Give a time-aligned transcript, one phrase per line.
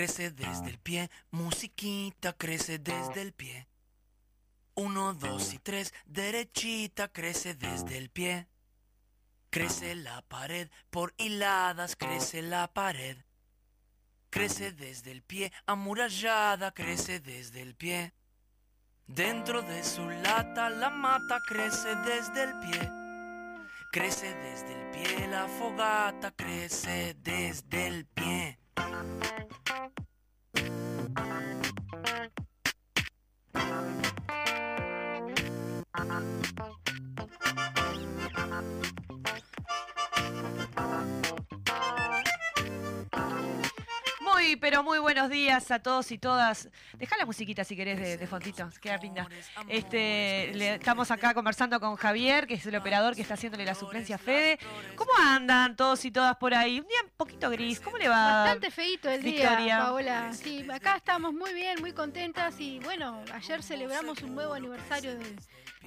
[0.00, 3.68] Crece desde el pie, musiquita crece desde el pie.
[4.74, 8.48] Uno, dos y tres, derechita crece desde el pie.
[9.50, 13.18] Crece la pared, por hiladas crece la pared.
[14.30, 18.14] Crece desde el pie, amurallada crece desde el pie.
[19.06, 22.90] Dentro de su lata la mata crece desde el pie.
[23.92, 28.59] Crece desde el pie, la fogata crece desde el pie.
[44.82, 46.68] Muy, buenos días a todos y todas.
[46.94, 49.28] Deja la musiquita si querés de, de fontito, queda linda.
[49.68, 53.74] Este, le- estamos acá conversando con Javier, que es el operador que está haciéndole la
[53.74, 54.58] suplencia a Fede.
[54.96, 56.80] ¿Cómo andan todos y todas por ahí?
[56.80, 58.42] Un día un poquito gris, ¿cómo le va?
[58.42, 59.56] Bastante feíto el Victoria.
[59.58, 60.32] día, Paola.
[60.32, 65.36] Sí, acá estamos muy bien, muy contentas y bueno, ayer celebramos un nuevo aniversario del,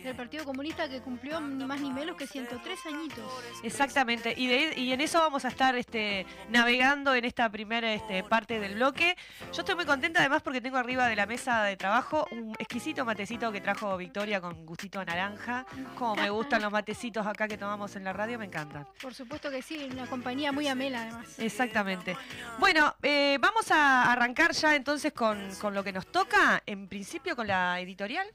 [0.02, 3.23] del Partido Comunista que cumplió ni más ni menos que 103 añitos.
[3.63, 8.23] Exactamente, y, de- y en eso vamos a estar este, navegando en esta primera este,
[8.23, 9.16] parte del bloque.
[9.53, 13.06] Yo estoy muy contenta además porque tengo arriba de la mesa de trabajo un exquisito
[13.06, 15.66] matecito que trajo Victoria con gustito a naranja.
[15.97, 18.88] Como me gustan los matecitos acá que tomamos en la radio, me encantan.
[19.01, 21.40] Por supuesto que sí, una compañía muy amena además.
[21.40, 22.17] Exactamente.
[22.59, 27.35] Bueno, eh, vamos a arrancar ya entonces con, con lo que nos toca, en principio
[27.35, 28.28] con la editorial.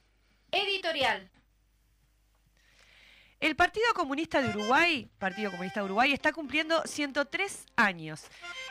[0.51, 1.29] Editorial.
[3.41, 8.25] El Partido Comunista de Uruguay, Partido Comunista de Uruguay, está cumpliendo 103 años.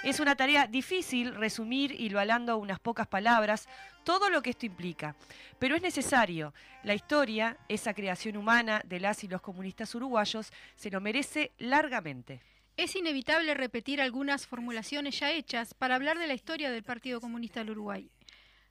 [0.03, 3.69] Es una tarea difícil resumir, hilvanando a unas pocas palabras,
[4.03, 5.15] todo lo que esto implica.
[5.57, 6.53] Pero es necesario.
[6.83, 12.41] La historia, esa creación humana de las y los comunistas uruguayos, se lo merece largamente.
[12.75, 17.61] Es inevitable repetir algunas formulaciones ya hechas para hablar de la historia del Partido Comunista
[17.61, 18.11] del Uruguay.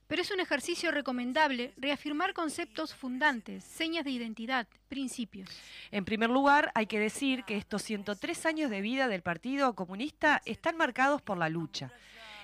[0.07, 5.49] Pero es un ejercicio recomendable reafirmar conceptos fundantes, señas de identidad, principios.
[5.91, 10.41] En primer lugar, hay que decir que estos 103 años de vida del Partido Comunista
[10.45, 11.91] están marcados por la lucha.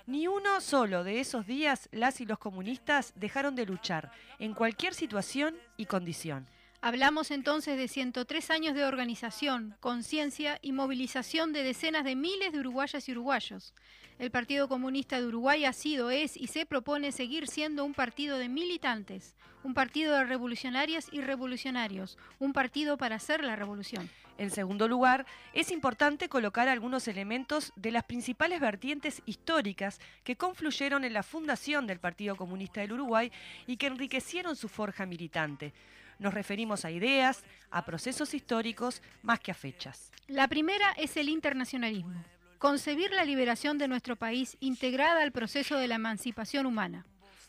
[0.06, 4.94] Ni uno solo de esos días las y los comunistas dejaron de luchar, en cualquier
[4.94, 6.46] situación y condición.
[6.86, 12.60] Hablamos entonces de 103 años de organización, conciencia y movilización de decenas de miles de
[12.60, 13.74] uruguayas y uruguayos.
[14.20, 18.38] El Partido Comunista de Uruguay ha sido, es y se propone seguir siendo un partido
[18.38, 19.34] de militantes,
[19.64, 24.10] un partido de revolucionarias y revolucionarios, un partido para hacer la revolución.
[24.38, 31.06] En segundo lugar, es importante colocar algunos elementos de las principales vertientes históricas que confluyeron
[31.06, 33.32] en la fundación del Partido Comunista del Uruguay
[33.68, 35.74] y que enriquecieron su forja militante.
[36.24, 40.10] Nos referimos a ideas, a procesos históricos, más que a fechas.
[40.30, 42.24] La primera es el internacionalismo,
[42.60, 47.06] concebir la liberación de nuestro país integrada al proceso de la emancipación humana.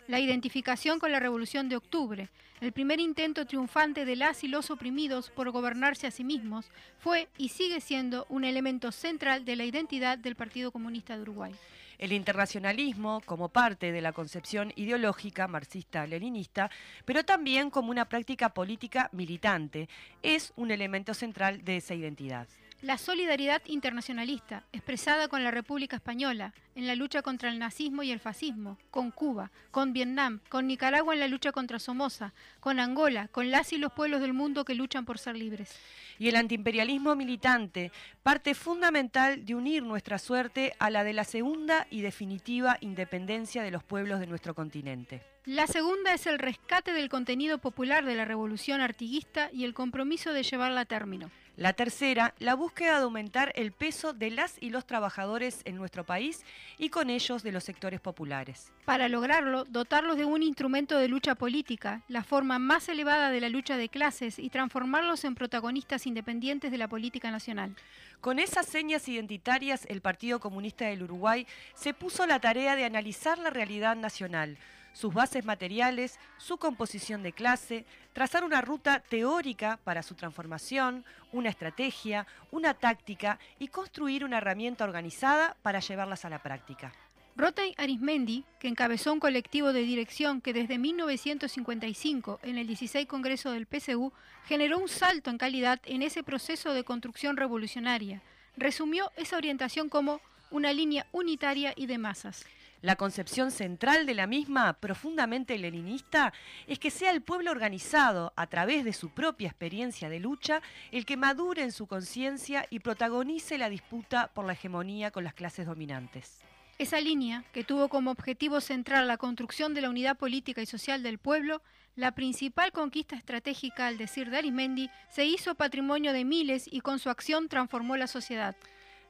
[0.08, 2.30] La identificación con la Revolución de Octubre,
[2.60, 6.66] el primer intento triunfante de las y los oprimidos por gobernarse a sí mismos,
[6.98, 11.54] fue y sigue siendo un elemento central de la identidad del Partido Comunista de Uruguay.
[11.99, 16.71] El internacionalismo como parte de la concepción ideológica marxista-leninista,
[17.05, 19.88] pero también como una práctica política militante,
[20.22, 22.49] es un elemento central de esa identidad.
[22.84, 28.10] La solidaridad internacionalista, expresada con la República Española, en la lucha contra el nazismo y
[28.10, 33.28] el fascismo, con Cuba, con Vietnam, con Nicaragua en la lucha contra Somoza, con Angola,
[33.28, 35.75] con las y los pueblos del mundo que luchan por ser libres.
[36.19, 37.91] Y el antiimperialismo militante,
[38.22, 43.71] parte fundamental de unir nuestra suerte a la de la segunda y definitiva independencia de
[43.71, 45.22] los pueblos de nuestro continente.
[45.47, 50.34] La segunda es el rescate del contenido popular de la revolución artiguista y el compromiso
[50.34, 51.30] de llevarla a término.
[51.56, 56.03] La tercera, la búsqueda de aumentar el peso de las y los trabajadores en nuestro
[56.03, 56.45] país
[56.78, 58.72] y con ellos de los sectores populares.
[58.84, 63.48] Para lograrlo, dotarlos de un instrumento de lucha política, la forma más elevada de la
[63.51, 67.77] lucha de clases y transformarlos en protagonistas independientes de la política nacional.
[68.21, 73.39] Con esas señas identitarias, el Partido Comunista del Uruguay se puso la tarea de analizar
[73.39, 74.59] la realidad nacional
[74.94, 81.50] sus bases materiales, su composición de clase, trazar una ruta teórica para su transformación, una
[81.50, 86.94] estrategia, una táctica y construir una herramienta organizada para llevarlas a la práctica.
[87.36, 93.50] Rotay Arismendi, que encabezó un colectivo de dirección que desde 1955, en el 16 Congreso
[93.50, 94.12] del PCU,
[94.46, 98.22] generó un salto en calidad en ese proceso de construcción revolucionaria,
[98.56, 100.20] resumió esa orientación como
[100.52, 102.44] una línea unitaria y de masas.
[102.84, 106.34] La concepción central de la misma, profundamente leninista,
[106.66, 110.60] es que sea el pueblo organizado, a través de su propia experiencia de lucha,
[110.92, 115.33] el que madure en su conciencia y protagonice la disputa por la hegemonía con las
[115.33, 116.42] clases dominantes.
[116.78, 121.03] Esa línea, que tuvo como objetivo central la construcción de la unidad política y social
[121.03, 121.63] del pueblo,
[121.97, 126.98] la principal conquista estratégica, al decir de Arimendi, se hizo patrimonio de miles y con
[126.98, 128.54] su acción transformó la sociedad.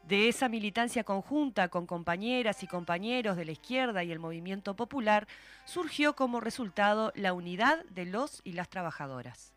[0.08, 5.26] De esa militancia conjunta con compañeras y compañeros de la izquierda y el movimiento popular,
[5.64, 9.54] surgió como resultado la unidad de los y las trabajadoras.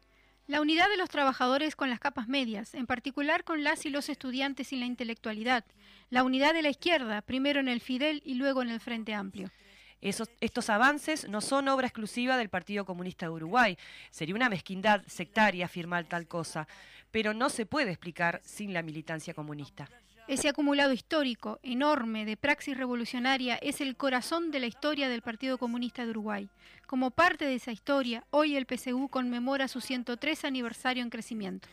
[0.48, 4.08] La unidad de los trabajadores con las capas medias, en particular con las y los
[4.08, 5.66] estudiantes y la intelectualidad.
[6.10, 9.52] La unidad de la izquierda, primero en el Fidel y luego en el Frente Amplio.
[10.00, 13.78] estos avances no son obra exclusiva del Partido Comunista de Uruguay.
[14.12, 16.70] Sería una mezquindad sectaria afirmar tal cosa,
[17.12, 19.90] pero no se puede explicar sin la militancia comunista.
[20.28, 25.58] Ese acumulado histórico enorme de praxis revolucionaria es el corazón de la historia del Partido
[25.58, 26.50] Comunista de Uruguay.
[26.86, 31.70] Como parte de esa historia, hoy el PCU conmemora su 103 aniversario en crecimiento.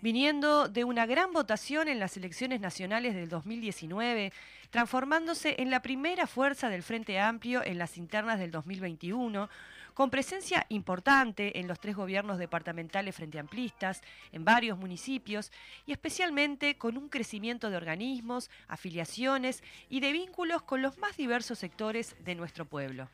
[0.00, 4.32] Viniendo de una gran votación en las elecciones nacionales del 2019,
[4.70, 9.50] transformándose en la primera fuerza del Frente Amplio en las internas del 2021,
[9.94, 14.02] con presencia importante en los tres gobiernos departamentales frente amplistas,
[14.32, 15.52] en varios municipios
[15.86, 21.58] y especialmente con un crecimiento de organismos, afiliaciones y de vínculos con los más diversos
[21.58, 23.08] sectores de nuestro pueblo.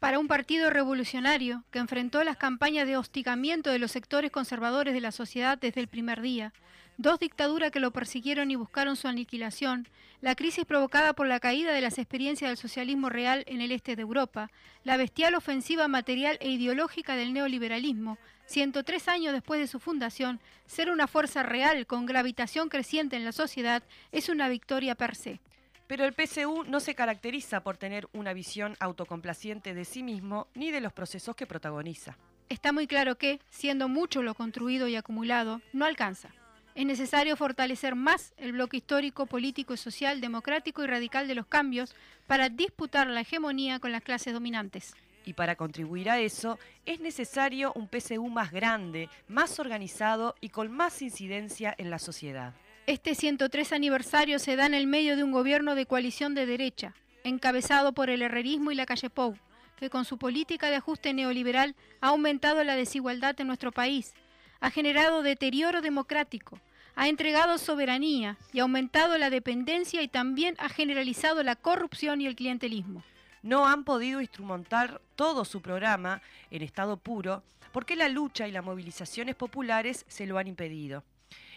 [0.00, 5.00] Para un partido revolucionario que enfrentó las campañas de hostigamiento de los sectores conservadores de
[5.00, 6.52] la sociedad desde el primer día,
[6.96, 9.88] dos dictaduras que lo persiguieron y buscaron su aniquilación,
[10.20, 13.96] la crisis provocada por la caída de las experiencias del socialismo real en el este
[13.96, 14.50] de Europa,
[14.84, 20.90] la bestial ofensiva material e ideológica del neoliberalismo, 103 años después de su fundación, ser
[20.90, 25.40] una fuerza real con gravitación creciente en la sociedad es una victoria per se.
[25.86, 30.70] Pero el PCU no se caracteriza por tener una visión autocomplaciente de sí mismo ni
[30.70, 32.16] de los procesos que protagoniza.
[32.48, 36.30] Está muy claro que, siendo mucho lo construido y acumulado, no alcanza.
[36.74, 41.46] Es necesario fortalecer más el bloque histórico, político y social, democrático y radical de los
[41.46, 41.94] cambios
[42.26, 44.94] para disputar la hegemonía con las clases dominantes.
[45.26, 50.72] Y para contribuir a eso es necesario un PCU más grande, más organizado y con
[50.72, 52.54] más incidencia en la sociedad.
[52.86, 56.94] Este 103 aniversario se da en el medio de un gobierno de coalición de derecha,
[57.22, 59.36] encabezado por el herrerismo y la calle Pou,
[59.76, 64.14] que con su política de ajuste neoliberal ha aumentado la desigualdad en nuestro país
[64.62, 66.58] ha generado deterioro democrático,
[66.94, 72.26] ha entregado soberanía y ha aumentado la dependencia y también ha generalizado la corrupción y
[72.26, 73.02] el clientelismo.
[73.42, 76.22] No han podido instrumentar todo su programa
[76.52, 77.42] en estado puro
[77.72, 81.02] porque la lucha y las movilizaciones populares se lo han impedido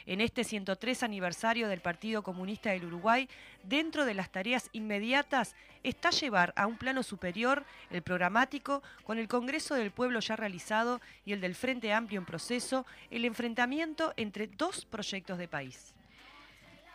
[0.06, 3.28] en este 103 aniversario del Partido Comunista del Uruguay,
[3.64, 9.28] dentro de las tareas inmediatas está llevar a un plano superior el programático con el
[9.28, 14.48] Congreso del Pueblo ya realizado y el del Frente Amplio en proceso, el enfrentamiento entre
[14.48, 15.94] dos proyectos de país.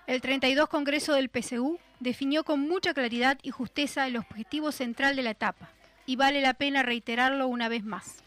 [0.07, 5.23] El 32 Congreso del PCU definió con mucha claridad y justeza el objetivo central de
[5.23, 5.71] la etapa,
[6.07, 8.25] y vale la pena reiterarlo una vez más.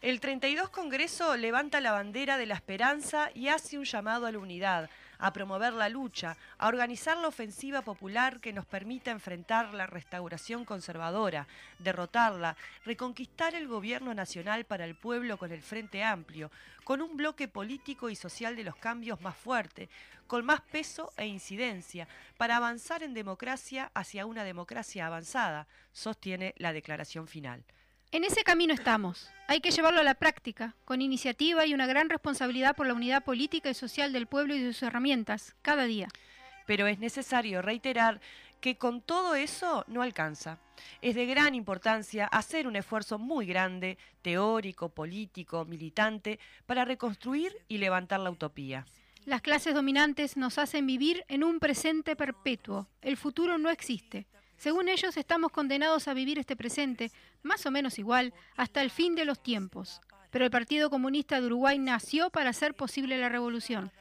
[0.00, 4.38] El 32 Congreso levanta la bandera de la esperanza y hace un llamado a la
[4.38, 4.88] unidad,
[5.18, 10.64] a promover la lucha, a organizar la ofensiva popular que nos permita enfrentar la restauración
[10.64, 11.48] conservadora,
[11.80, 16.52] derrotarla, reconquistar el gobierno nacional para el pueblo con el Frente Amplio,
[16.84, 19.88] con un bloque político y social de los cambios más fuerte,
[20.28, 26.72] con más peso e incidencia, para avanzar en democracia hacia una democracia avanzada, sostiene la
[26.72, 27.64] declaración final.
[28.10, 29.28] En ese camino estamos.
[29.48, 33.22] Hay que llevarlo a la práctica, con iniciativa y una gran responsabilidad por la unidad
[33.22, 36.08] política y social del pueblo y de sus herramientas, cada día.
[36.66, 38.22] Pero es necesario reiterar
[38.62, 40.58] que con todo eso no alcanza.
[41.02, 47.76] Es de gran importancia hacer un esfuerzo muy grande, teórico, político, militante, para reconstruir y
[47.76, 48.86] levantar la utopía.
[49.26, 52.88] Las clases dominantes nos hacen vivir en un presente perpetuo.
[53.02, 54.26] El futuro no existe.
[54.58, 57.12] Según ellos, estamos condenados a vivir este presente,
[57.44, 60.00] más o menos igual, hasta el fin de los tiempos.
[60.32, 63.92] Pero el Partido Comunista de Uruguay nació para hacer posible la revolución.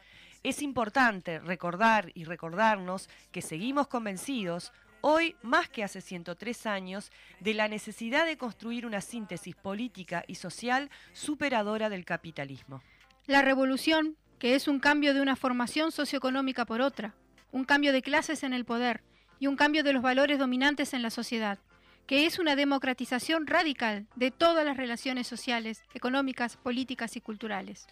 [0.42, 7.54] Es importante recordar y recordarnos que seguimos convencidos, hoy más que hace 103 años, de
[7.54, 12.82] la necesidad de construir una síntesis política y social superadora del capitalismo.
[13.28, 17.14] La revolución, que es un cambio de una formación socioeconómica por otra,
[17.52, 19.04] un cambio de clases en el poder
[19.40, 21.60] y un cambio de los valores dominantes en la sociedad,
[22.06, 27.88] que es una democratización radical de todas las relaciones sociales, económicas, políticas y culturales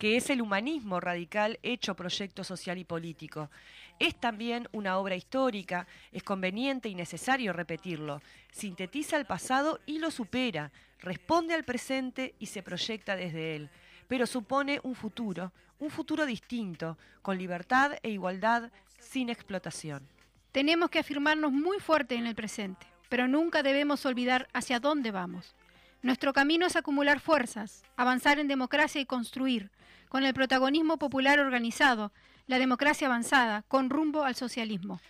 [0.00, 3.50] que es el humanismo radical hecho proyecto social y político.
[3.98, 8.22] Es también una obra histórica, es conveniente y necesario repetirlo.
[8.50, 13.68] Sintetiza el pasado y lo supera, responde al presente y se proyecta desde él,
[14.08, 20.08] pero supone un futuro, un futuro distinto, con libertad e igualdad, sin explotación.
[20.52, 25.54] Tenemos que afirmarnos muy fuerte en el presente, pero nunca debemos olvidar hacia dónde vamos.
[26.02, 29.70] Nuestro camino es acumular fuerzas, avanzar en democracia y construir,
[30.08, 32.10] con el protagonismo popular organizado,
[32.48, 35.00] la democracia avanzada, con rumbo al socialismo.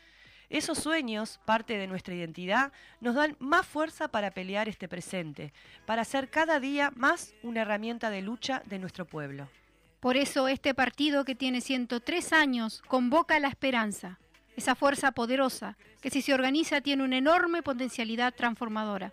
[0.51, 5.55] Esos sueños, parte de nuestra identidad, nos dan más fuerza para pelear este presente,
[5.87, 9.49] para hacer cada día más una herramienta de lucha de nuestro pueblo.
[10.01, 14.19] Por eso este partido que tiene 103 años convoca la esperanza,
[14.61, 19.13] esa fuerza poderosa que si se organiza tiene una enorme potencialidad transformadora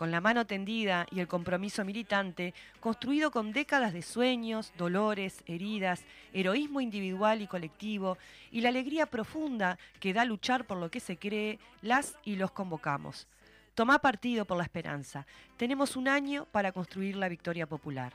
[0.00, 6.04] con la mano tendida y el compromiso militante, construido con décadas de sueños, dolores, heridas,
[6.32, 8.16] heroísmo individual y colectivo,
[8.50, 12.50] y la alegría profunda que da luchar por lo que se cree, las y los
[12.50, 13.26] convocamos.
[13.74, 15.26] Toma partido por la esperanza.
[15.58, 18.14] Tenemos un año para construir la victoria popular.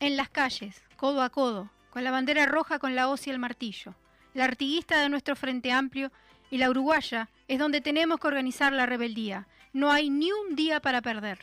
[0.00, 3.38] En las calles, codo a codo, con la bandera roja con la hoz y el
[3.38, 3.94] martillo.
[4.36, 6.12] La artiguista de nuestro Frente Amplio
[6.50, 10.80] y la uruguaya es donde tenemos que organizar la rebeldía no hay ni un día
[10.80, 11.38] para perder.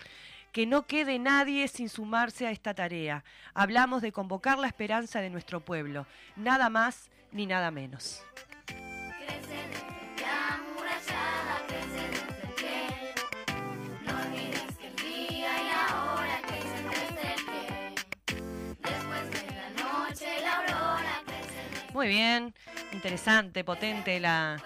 [0.52, 3.24] Que no quede nadie sin sumarse a esta tarea.
[3.54, 6.08] Hablamos de convocar la esperanza de nuestro pueblo.
[6.36, 8.24] Nada más ni nada menos.
[21.94, 22.56] Muy bien,
[22.92, 24.58] interesante, potente la,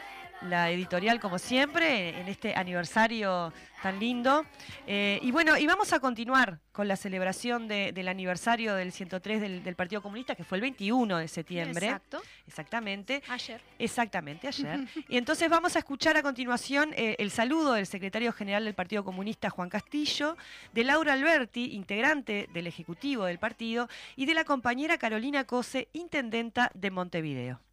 [0.41, 3.51] la editorial como siempre en este aniversario
[3.82, 4.46] tan lindo.
[4.86, 9.75] Eh, y bueno, y vamos a continuar con la celebración del aniversario del 103 del,
[9.75, 11.88] Partido Comunista, que fue el 21 de septiembre.
[11.88, 12.22] Exacto.
[12.48, 13.24] Exactamente.
[13.29, 13.62] Ayer.
[13.79, 14.79] Exactamente, ayer.
[15.08, 19.03] y entonces vamos a escuchar a continuación eh, el saludo del secretario general del Partido
[19.03, 20.38] Comunista, Juan Castillo,
[20.74, 26.72] de Laura Alberti, integrante del Ejecutivo del partido, y de la compañera Carolina Cose, intendenta
[26.74, 27.66] de Montevideo.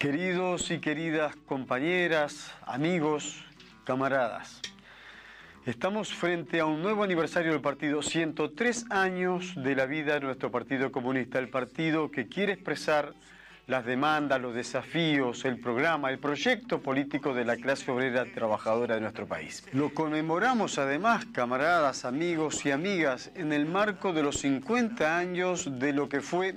[0.00, 3.44] Queridos y queridas compañeras, amigos,
[3.84, 4.62] camaradas,
[5.66, 10.50] estamos frente a un nuevo aniversario del partido, 103 años de la vida de nuestro
[10.50, 13.12] Partido Comunista, el partido que quiere expresar
[13.66, 19.02] las demandas, los desafíos, el programa, el proyecto político de la clase obrera trabajadora de
[19.02, 19.66] nuestro país.
[19.74, 25.92] Lo conmemoramos además, camaradas, amigos y amigas, en el marco de los 50 años de
[25.92, 26.54] lo que fue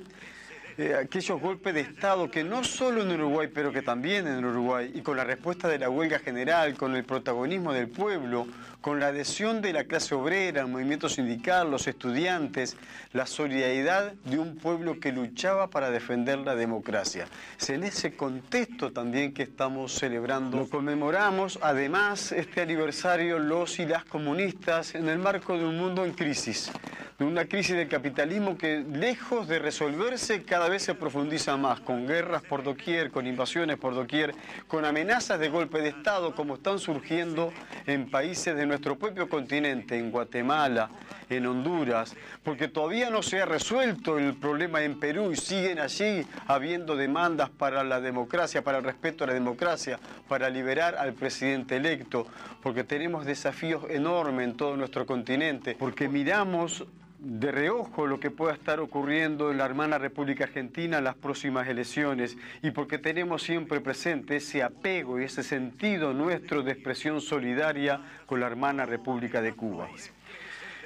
[0.77, 4.91] eh, aquellos golpes de Estado que no solo en Uruguay, pero que también en Uruguay,
[4.93, 8.47] y con la respuesta de la huelga general, con el protagonismo del pueblo,
[8.83, 12.75] con la adhesión de la clase obrera, el movimiento sindical, los estudiantes,
[13.13, 17.25] la solidaridad de un pueblo que luchaba para defender la democracia.
[17.57, 20.57] Es en ese contexto también que estamos celebrando.
[20.57, 26.03] Lo conmemoramos además este aniversario los y las comunistas en el marco de un mundo
[26.03, 26.69] en crisis
[27.17, 32.07] de una crisis del capitalismo que lejos de resolverse cada vez se profundiza más, con
[32.07, 34.33] guerras por doquier, con invasiones por doquier,
[34.67, 37.53] con amenazas de golpe de Estado como están surgiendo
[37.85, 40.89] en países de nuestro propio continente, en Guatemala,
[41.29, 46.25] en Honduras, porque todavía no se ha resuelto el problema en Perú y siguen allí
[46.47, 51.75] habiendo demandas para la democracia, para el respeto a la democracia, para liberar al presidente
[51.75, 52.25] electo,
[52.63, 56.83] porque tenemos desafíos enormes en todo nuestro continente, porque miramos
[57.23, 61.69] de reojo lo que pueda estar ocurriendo en la hermana República Argentina en las próximas
[61.69, 68.01] elecciones y porque tenemos siempre presente ese apego y ese sentido nuestro de expresión solidaria
[68.25, 69.87] con la hermana República de Cuba.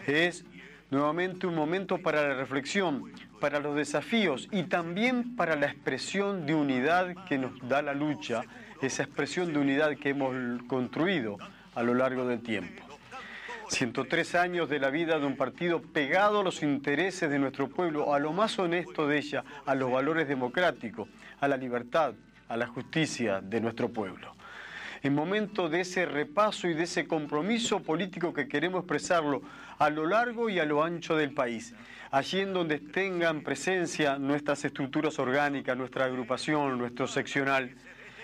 [0.06, 0.46] Es
[0.92, 6.54] nuevamente un momento para la reflexión, para los desafíos y también para la expresión de
[6.54, 8.44] unidad que nos da la lucha
[8.84, 10.36] esa expresión de unidad que hemos
[10.68, 11.38] construido
[11.74, 12.87] a lo largo del tiempo.
[13.70, 18.14] 103 años de la vida de un partido pegado a los intereses de nuestro pueblo,
[18.14, 21.10] a lo más honesto de ella, a los valores democráticos,
[21.40, 22.14] a la libertad,
[22.48, 24.34] a la justicia de nuestro pueblo.
[25.04, 29.42] En momento de ese repaso y de ese compromiso político que queremos expresarlo
[29.78, 31.76] a lo largo y a lo ancho del país,
[32.10, 37.76] allí en donde tengan presencia nuestras estructuras orgánicas, nuestra agrupación, nuestro seccional,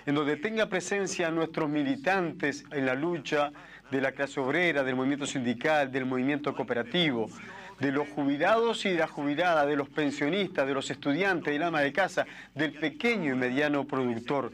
[0.06, 3.52] en donde tenga presencia nuestros militantes en la lucha
[3.94, 7.30] de la clase obrera, del movimiento sindical, del movimiento cooperativo,
[7.80, 11.82] de los jubilados y de las jubiladas, de los pensionistas, de los estudiantes, del ama
[11.82, 14.52] de casa, del pequeño y mediano productor.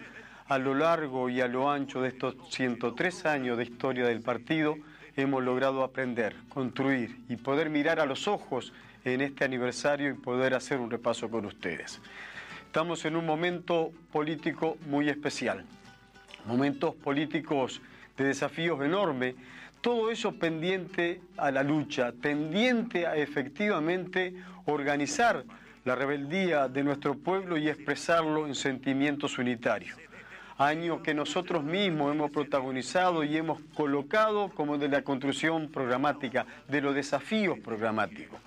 [0.48, 4.76] A lo largo y a lo ancho de estos 103 años de historia del partido,
[5.16, 8.74] hemos logrado aprender, construir y poder mirar a los ojos
[9.06, 12.02] en este aniversario y poder hacer un repaso con ustedes.
[12.66, 15.64] Estamos en un momento político muy especial,
[16.46, 17.82] momentos políticos
[18.24, 19.36] de desafíos enormes,
[19.82, 24.34] todo eso pendiente a la lucha, pendiente a efectivamente
[24.66, 25.46] organizar
[25.86, 29.98] la rebeldía de nuestro pueblo y expresarlo en sentimientos unitarios.
[30.58, 36.82] Año que nosotros mismos hemos protagonizado y hemos colocado como de la construcción programática, de
[36.82, 38.40] los desafíos programáticos.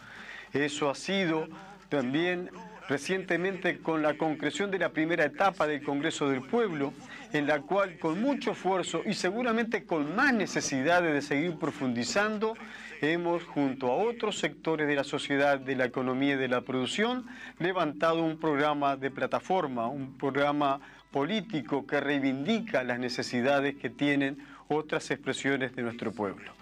[0.53, 1.49] Eso ha sido
[1.89, 2.51] también
[2.89, 6.93] recientemente con la concreción de la primera etapa del Congreso del Pueblo,
[7.33, 12.55] en la cual con mucho esfuerzo y seguramente con más necesidades de seguir profundizando,
[13.01, 17.27] hemos, junto a otros sectores de la sociedad, de la economía y de la producción,
[17.59, 25.11] levantado un programa de plataforma, un programa político que reivindica las necesidades que tienen otras
[25.11, 26.53] expresiones de nuestro pueblo.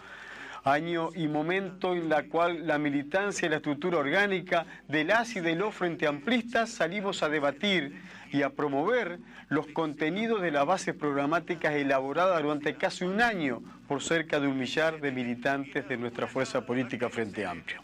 [0.64, 5.40] Año y momento en la cual la militancia y la estructura orgánica de las y
[5.40, 7.98] de los frente amplistas salimos a debatir
[8.30, 9.18] y a promover
[9.48, 14.58] los contenidos de las bases programáticas elaboradas durante casi un año por cerca de un
[14.58, 17.80] millar de militantes de nuestra fuerza política Frente Amplio.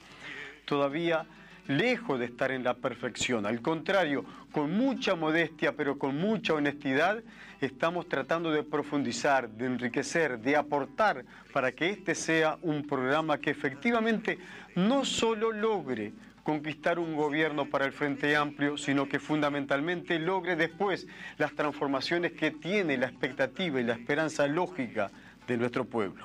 [0.65, 1.27] Todavía
[1.69, 3.47] lejos de estar en la perfección.
[3.47, 7.23] Al contrario, con mucha modestia, pero con mucha honestidad,
[7.61, 13.51] estamos tratando de profundizar, de enriquecer, de aportar para que este sea un programa que
[13.51, 14.39] efectivamente
[14.75, 16.13] no solo logre
[16.47, 22.53] conquistar un gobierno para el Frente Amplio, sino que fundamentalmente logre después las transformaciones que
[22.53, 25.11] tiene la expectativa y la esperanza lógica
[25.49, 26.25] de nuestro pueblo.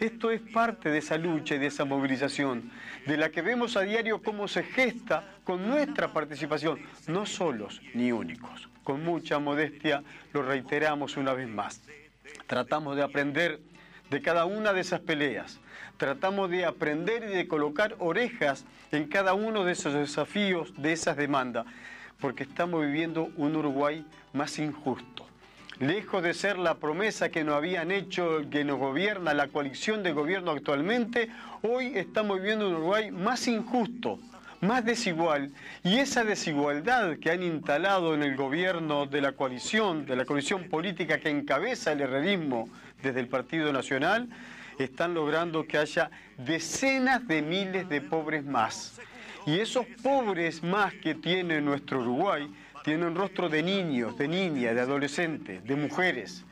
[0.00, 2.72] Esto es parte de esa lucha y de esa movilización,
[3.06, 8.10] de la que vemos a diario cómo se gesta con nuestra participación, no solos ni
[8.10, 8.68] únicos.
[8.82, 11.82] Con mucha modestia lo reiteramos una vez más.
[12.48, 13.60] Tratamos de aprender
[14.10, 15.60] de cada una de esas peleas.
[16.02, 21.16] Tratamos de aprender y de colocar orejas en cada uno de esos desafíos, de esas
[21.16, 21.64] demandas,
[22.18, 25.28] porque estamos viviendo un Uruguay más injusto.
[25.78, 30.10] Lejos de ser la promesa que nos habían hecho que nos gobierna la coalición de
[30.10, 31.30] gobierno actualmente,
[31.62, 34.18] hoy estamos viviendo un Uruguay más injusto,
[34.60, 35.52] más desigual,
[35.84, 40.64] y esa desigualdad que han instalado en el gobierno de la coalición, de la coalición
[40.64, 42.68] política que encabeza el herrerismo
[43.04, 44.28] desde el Partido Nacional,
[44.84, 49.00] están logrando que haya decenas de miles de pobres más.
[49.46, 52.48] Y esos pobres más que tiene nuestro Uruguay
[52.84, 56.44] tienen rostro de niños, de niñas, de adolescentes, de mujeres,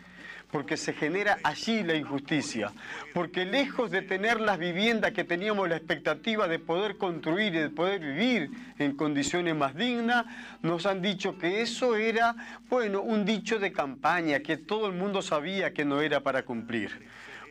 [0.51, 2.73] porque se genera allí la injusticia,
[3.15, 7.71] porque lejos de tener las viviendas que teníamos la expectativa de poder construir y de
[7.71, 10.27] poder vivir en condiciones más dignas,
[10.63, 12.35] nos han dicho que eso era,
[12.69, 17.07] bueno, un dicho de campaña, que todo el mundo sabía que no era para cumplir,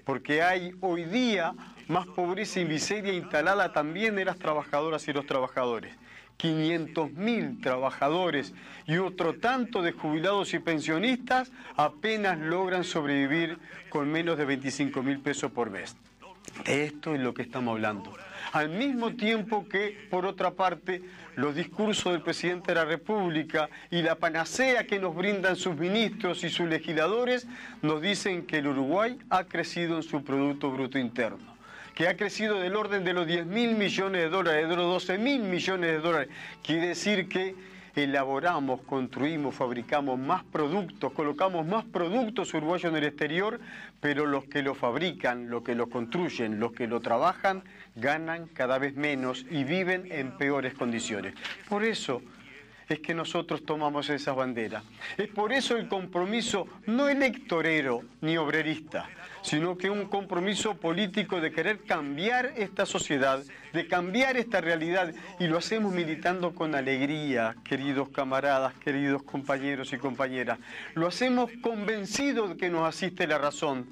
[0.10, 1.54] porque hay hoy día
[1.88, 5.96] más pobreza y miseria instalada también en las trabajadoras y los trabajadores.
[6.40, 8.56] 500.000 trabajadores
[8.88, 15.20] y otro tanto de jubilados y pensionistas apenas logran sobrevivir con menos de 25 mil
[15.20, 15.96] pesos por mes.
[16.66, 18.12] De esto es lo que estamos hablando.
[18.52, 21.04] Al mismo tiempo que, por otra parte,
[21.36, 26.44] los discursos del presidente de la República y la panacea que nos brindan sus ministros
[26.44, 27.48] y sus legisladores
[27.82, 31.60] nos dicen que el Uruguay ha crecido en su Producto Bruto Interno
[32.00, 35.18] que ha crecido del orden de los 10 mil millones de dólares, de los 12
[35.18, 36.30] mil millones de dólares.
[36.64, 37.56] Quiere decir que
[38.04, 43.60] elaboramos, construimos, fabricamos más productos, colocamos más productos uruguayos en el exterior,
[44.00, 47.64] pero los que lo fabrican, los que lo construyen, los que lo trabajan,
[47.96, 51.34] ganan cada vez menos y viven en peores condiciones.
[51.68, 52.22] Por eso
[52.90, 54.84] es que nosotros tomamos esa bandera.
[55.18, 59.08] Es por eso el compromiso no electorero ni obrerista,
[59.44, 65.48] sino que un compromiso político de querer cambiar esta sociedad, de cambiar esta realidad, y
[65.48, 70.58] lo hacemos militando con alegría, queridos camaradas, queridos compañeros y compañeras.
[70.96, 73.86] Lo hacemos convencidos de que nos asiste la razón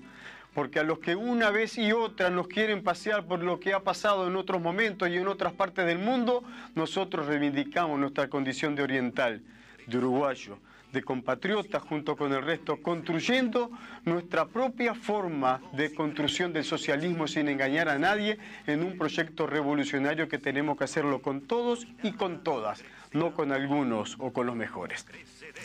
[0.57, 3.81] porque a los que una vez y otra nos quieren pasear por lo que ha
[3.81, 6.43] pasado en otros momentos y en otras partes del mundo,
[6.73, 9.43] nosotros reivindicamos nuestra condición de oriental,
[9.85, 10.57] de uruguayo,
[10.91, 13.69] de compatriota junto con el resto, construyendo
[14.03, 20.27] nuestra propia forma de construcción del socialismo sin engañar a nadie en un proyecto revolucionario
[20.27, 24.55] que tenemos que hacerlo con todos y con todas, no con algunos o con los
[24.55, 25.05] mejores.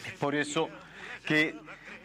[0.04, 0.68] Es por eso
[1.24, 1.54] que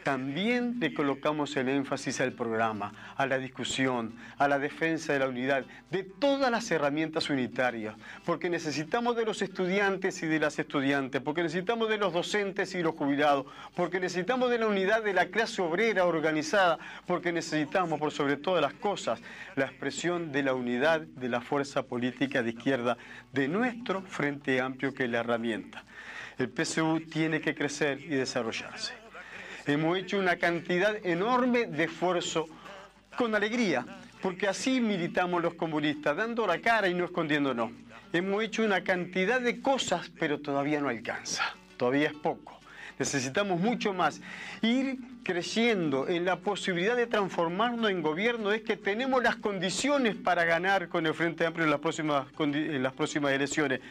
[0.07, 5.27] también le colocamos el énfasis al programa, a la discusión, a la defensa de la
[5.27, 7.93] unidad, de todas las herramientas unitarias,
[8.23, 12.81] porque necesitamos de los estudiantes y de las estudiantes, porque necesitamos de los docentes y
[12.81, 18.13] los jubilados, porque necesitamos de la unidad de la clase obrera organizada, porque necesitamos, por
[18.13, 19.19] sobre todas las cosas,
[19.57, 22.97] la expresión de la unidad de la fuerza política de izquierda
[23.33, 25.83] de nuestro Frente Amplio, que es la herramienta.
[26.37, 29.06] El PSU tiene que crecer y desarrollarse.
[29.67, 32.47] Hemos hecho una cantidad enorme de esfuerzo
[33.17, 33.85] con alegría,
[34.21, 37.71] porque así militamos los comunistas, dando la cara y no escondiéndonos.
[38.13, 41.43] Hemos hecho una cantidad de cosas, pero todavía no alcanza,
[41.75, 42.57] todavía es poco.
[42.97, 44.21] Necesitamos mucho más.
[44.61, 50.45] Ir creciendo en la posibilidad de transformarnos en gobierno es que tenemos las condiciones para
[50.45, 53.81] ganar con el Frente Amplio en las próximas, las próximas elecciones,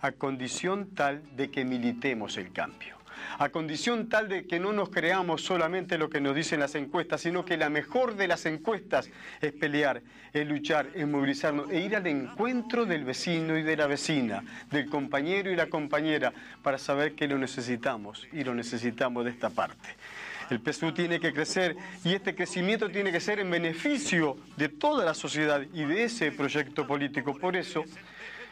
[0.00, 2.95] a condición tal de que militemos el cambio
[3.38, 7.20] a condición tal de que no nos creamos solamente lo que nos dicen las encuestas,
[7.20, 10.02] sino que la mejor de las encuestas es pelear,
[10.32, 14.88] es luchar, es movilizarnos e ir al encuentro del vecino y de la vecina, del
[14.88, 19.88] compañero y la compañera, para saber que lo necesitamos y lo necesitamos de esta parte.
[20.48, 25.04] El PSU tiene que crecer y este crecimiento tiene que ser en beneficio de toda
[25.04, 27.36] la sociedad y de ese proyecto político.
[27.36, 27.84] Por eso,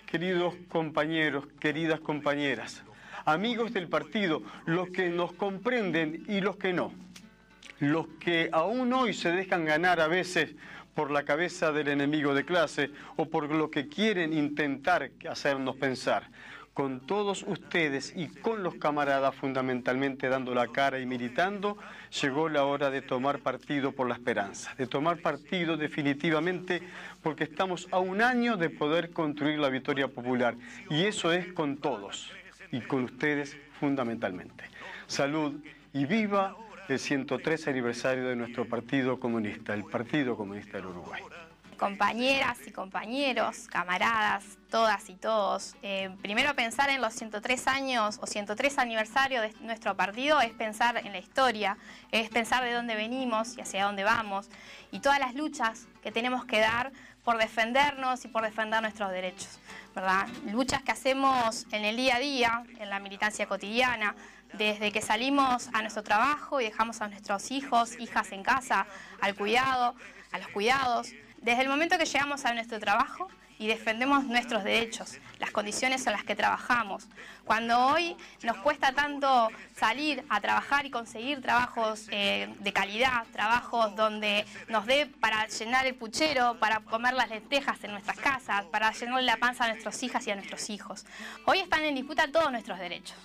[0.07, 2.83] queridos compañeros, queridas compañeras,
[3.25, 6.93] amigos del partido, los que nos comprenden y los que no,
[7.79, 10.55] los que aún hoy se dejan ganar a veces
[10.95, 16.29] por la cabeza del enemigo de clase o por lo que quieren intentar hacernos pensar.
[16.73, 21.79] Con todos ustedes y con los camaradas fundamentalmente dando la cara y militando,
[22.21, 26.83] llegó la hora de tomar partido por la esperanza, de tomar partido definitivamente
[27.23, 30.57] porque estamos a un año de poder construir la victoria popular.
[30.91, 32.33] Y eso es con todos
[32.75, 34.65] y con ustedes fundamentalmente.
[35.07, 36.57] Salud y viva
[36.89, 41.23] el 103 aniversario de nuestro Partido Comunista, el Partido Comunista del Uruguay.
[41.79, 48.27] Compañeras y compañeros, camaradas, todas y todos, eh, primero pensar en los 103 años o
[48.27, 51.77] 103 aniversario de nuestro partido es pensar en la historia,
[52.11, 54.49] es pensar de dónde venimos y hacia dónde vamos
[54.91, 56.93] y todas las luchas que tenemos que dar
[57.25, 59.61] por defendernos y por defender nuestros derechos.
[59.95, 60.27] ¿Verdad?
[60.47, 64.15] Luchas que hacemos en el día a día, en la militancia cotidiana,
[64.53, 68.87] desde que salimos a nuestro trabajo y dejamos a nuestros hijos, hijas en casa,
[69.21, 69.95] al cuidado,
[70.33, 75.19] a los cuidados, desde el momento que llegamos a nuestro trabajo y defendemos nuestros derechos,
[75.39, 77.07] las condiciones en las que trabajamos.
[77.45, 83.95] Cuando hoy nos cuesta tanto salir a trabajar y conseguir trabajos eh, de calidad, trabajos
[83.97, 88.93] donde nos dé para llenar el puchero, para comer las lentejas en nuestras casas, para
[88.93, 91.07] llenar la panza a nuestras hijas y a nuestros hijos.
[91.47, 93.17] Hoy están en disputa todos nuestros derechos.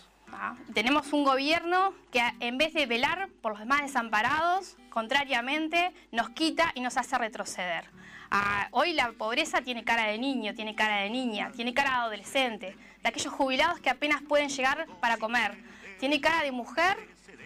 [0.73, 6.71] Tenemos un gobierno que en vez de velar por los demás desamparados, contrariamente nos quita
[6.75, 7.85] y nos hace retroceder.
[8.31, 11.95] Ah, hoy la pobreza tiene cara de niño, tiene cara de niña, tiene cara de
[11.95, 15.57] adolescente, de aquellos jubilados que apenas pueden llegar para comer.
[15.99, 16.95] Tiene cara de mujer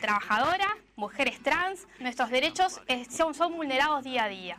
[0.01, 0.67] trabajadora,
[0.97, 1.87] mujeres trans.
[1.99, 4.57] Nuestros derechos son, son vulnerados día a día.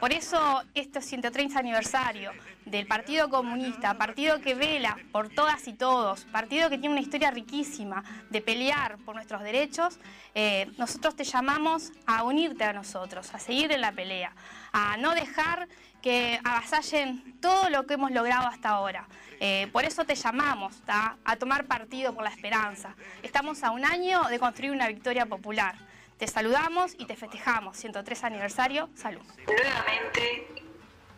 [0.00, 2.32] Por eso, este 130 aniversario
[2.66, 7.30] del Partido Comunista, partido que vela por todas y todos, partido que tiene una historia
[7.30, 9.98] riquísima de pelear por nuestros derechos,
[10.34, 14.32] eh, nosotros te llamamos a unirte a nosotros, a seguir en la pelea,
[14.76, 15.68] a no dejar
[16.02, 19.08] que avasallen todo lo que hemos logrado hasta ahora.
[19.40, 22.94] Eh, por eso te llamamos a tomar partido por la esperanza.
[23.22, 25.76] Estamos a un año de construir una victoria popular.
[26.18, 27.78] Te saludamos y te festejamos.
[27.78, 29.22] 103 aniversario, salud.
[29.46, 30.46] Nuevamente,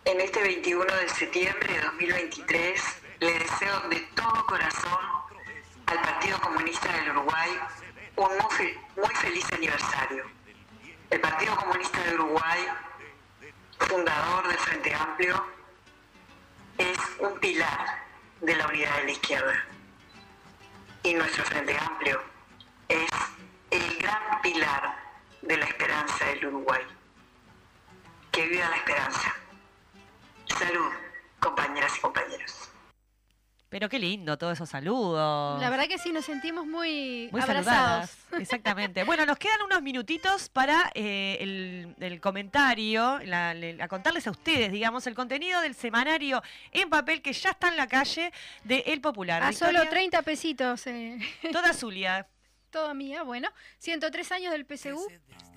[0.04, 2.80] en este 21 de septiembre de 2023,
[3.18, 5.04] le deseo de todo corazón
[5.86, 7.50] al Partido Comunista del Uruguay
[8.14, 8.28] un
[8.96, 10.24] muy, feliz aniversario.
[11.10, 12.66] El Partido Comunista del Uruguay,
[13.78, 15.44] fundador del Frente Amplio,
[16.78, 17.86] es un pilar
[18.40, 19.64] de la unidad de la izquierda.
[21.04, 22.20] y nuestro Frente Amplio
[22.88, 23.10] es
[23.70, 24.96] el gran pilar
[25.42, 26.82] de la esperanza del Uruguay.
[28.32, 29.34] Que viva la esperanza.
[30.58, 30.92] Salud,
[31.40, 32.70] compañeras y compañeros.
[33.70, 35.60] Pero qué lindo todos esos saludos.
[35.60, 38.08] La verdad que sí, nos sentimos muy, Muy abrazados.
[38.10, 38.18] saludadas.
[38.40, 39.04] Exactamente.
[39.04, 43.50] Bueno, nos quedan unos minutitos para eh, el, el comentario, la-
[43.80, 47.76] a contarles a ustedes, digamos, el contenido del semanario en papel que ya está en
[47.76, 48.32] la calle
[48.64, 49.42] de El Popular.
[49.42, 50.86] A solo Victoria, 30 pesitos.
[50.86, 51.18] eh,
[51.52, 52.26] Toda Zulia.
[52.70, 53.48] toda mía, bueno.
[53.80, 55.06] 103 años del PSU.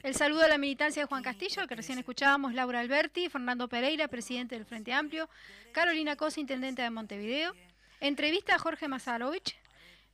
[0.04, 4.08] El saludo a la militancia de Juan Castillo, que recién escuchábamos, Laura Alberti, Fernando Pereira,
[4.10, 5.30] presidente del Frente Amplio,
[5.71, 7.54] Carolina Cosa, intendente de Montevideo.
[8.01, 9.55] Entrevista a Jorge Mazarovich.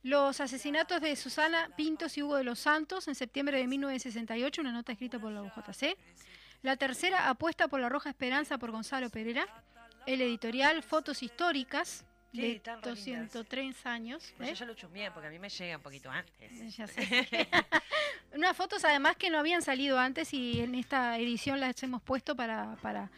[0.02, 4.72] Los asesinatos de Susana Pintos y Hugo de los Santos en septiembre de 1968, una
[4.72, 5.96] nota escrita por la UJC.
[6.62, 9.46] La tercera apuesta por la Roja Esperanza por Gonzalo Pereira.
[10.06, 13.32] El editorial Fotos Históricas de están re lindas.
[13.32, 14.34] 203 años.
[14.36, 14.52] Pues ¿eh?
[14.52, 16.76] yo ya lo chumé porque a mí me llega un poquito antes.
[16.76, 17.48] Ya sé.
[18.34, 22.36] Unas fotos además que no habían salido antes y en esta edición las hemos puesto
[22.36, 23.10] para, para,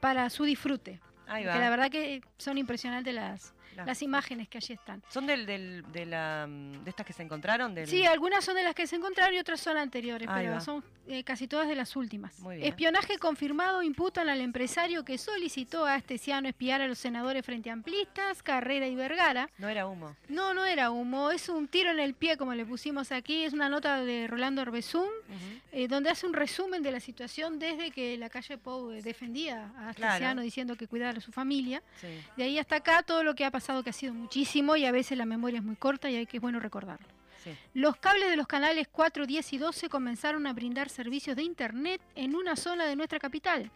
[0.00, 0.98] para su disfrute.
[1.26, 1.58] Ahí Que va.
[1.58, 5.02] la verdad que son impresionantes las, Las- las imágenes que allí están.
[5.08, 7.74] ¿Son del, del- de, la, de estas que se encontraron?
[7.74, 7.86] Del...
[7.86, 10.60] Sí, algunas son de las que se encontraron y otras son anteriores, Ahí pero va.
[10.60, 12.38] son eh, casi todas de las últimas.
[12.40, 12.68] Muy bien.
[12.68, 18.42] Espionaje confirmado imputan al empresario que solicitó a Astesiano espiar a los senadores frente amplistas,
[18.42, 19.48] Carrera y Vergara.
[19.58, 20.16] No era humo.
[20.28, 23.52] No, no era humo, es un tiro en el pie como le pusimos aquí, es
[23.52, 25.60] una nota de Rolando Orbezún, Ujú.
[25.72, 29.90] eh, donde hace un resumen de la situación desde que la calle Pou defendía a
[29.90, 30.40] Astesiano Claro.
[30.40, 31.82] diciendo que cuidara a su familia.
[32.00, 32.08] Sí.
[32.36, 34.92] De ahí hasta acá todo lo que ha pasado que ha sido muchísimo y a
[34.92, 37.06] veces la memoria es muy corta y hay que es bueno recordarlo.
[37.42, 37.50] sí.
[37.74, 42.00] Los cables de los canales 4, 10 y 12 comenzaron a brindar servicios de internet
[42.14, 43.70] en una zona de nuestra capital.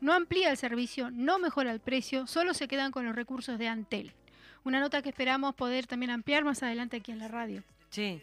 [0.00, 3.68] No amplía el servicio, no mejora el precio, solo se quedan con los recursos de
[3.68, 4.12] Antel.
[4.64, 7.62] Una nota que esperamos poder también ampliar más adelante aquí en la radio.
[7.90, 8.20] Sí.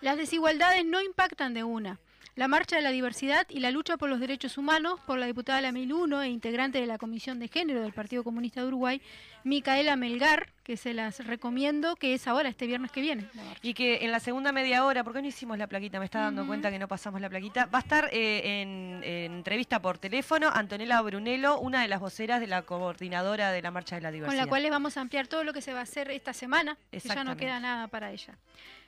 [0.00, 1.98] Las desigualdades no impactan de una.
[2.36, 5.60] La marcha de la diversidad y la lucha por los derechos humanos por la diputada
[5.60, 9.00] Lamil 1 e integrante de la Comisión de Género del Partido Comunista de Uruguay,
[9.44, 13.28] Micaela Melgar, que se las recomiendo, que es ahora, este viernes que viene.
[13.34, 13.42] la.
[13.62, 16.00] Y que en la segunda media hora, ¿por qué no hicimos la plaquita?
[16.00, 17.66] Me está dando cuenta que no pasamos la plaquita.
[17.66, 22.40] Va a estar eh, en, en entrevista por teléfono Antonella Brunello, una de las voceras
[22.40, 24.42] de la coordinadora de la Marcha de la Con Diversidad.
[24.42, 26.76] la cual les vamos a ampliar todo lo que se va a hacer esta semana,
[26.90, 28.36] que ya no queda nada para ella.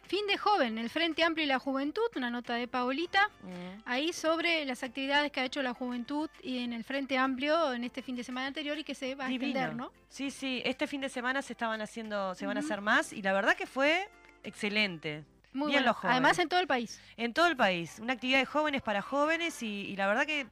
[0.06, 3.82] Fin de joven, el Frente Amplio y la Juventud, una nota de Paolita, Mm.
[3.86, 7.82] ahí sobre las actividades que ha hecho la juventud y en el Frente Amplio en
[7.84, 9.90] este fin de semana anterior y que se va a extender, ¿no?
[10.08, 10.62] Sí, sí.
[10.64, 13.56] Este fin de semana se estaban haciendo, se van a hacer más y la verdad
[13.56, 14.08] que fue
[14.44, 15.24] excelente.
[15.52, 15.86] Muy Bien bueno.
[15.92, 16.12] los jóvenes.
[16.20, 17.00] Además en todo el país.
[17.16, 17.98] En todo el país.
[17.98, 20.46] Una actividad de jóvenes para jóvenes y, y la verdad que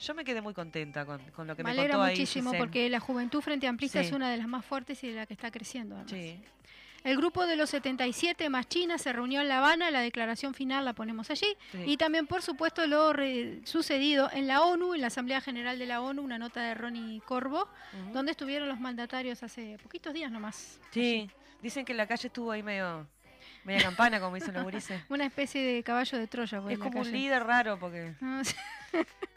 [0.00, 2.88] yo me quedé muy contenta con, con lo que Me me, alegra contó muchísimo porque
[2.90, 4.08] la juventud frente amplista Sí.
[4.08, 5.94] es una de las más fuertes y de la que está creciendo.
[5.94, 6.10] además.
[6.10, 6.40] Sí.
[7.04, 10.84] El grupo de los 77 más China se reunió en La Habana, la declaración final
[10.84, 11.46] la ponemos allí.
[11.72, 11.78] Sí.
[11.86, 15.86] Y también, por supuesto, lo re- sucedido en la ONU, en la Asamblea General de
[15.86, 17.68] la ONU, una nota de Ronnie Corvo,
[18.12, 20.78] donde estuvieron los mandatarios hace poquitos días nomás.
[20.90, 21.30] Sí,
[21.62, 23.06] dicen que la calle estuvo ahí medio,
[23.64, 25.02] media campana, como dicen los gurises.
[25.08, 26.60] Una especie de caballo de Troya.
[26.60, 28.54] por Es como un líder raro porque sí.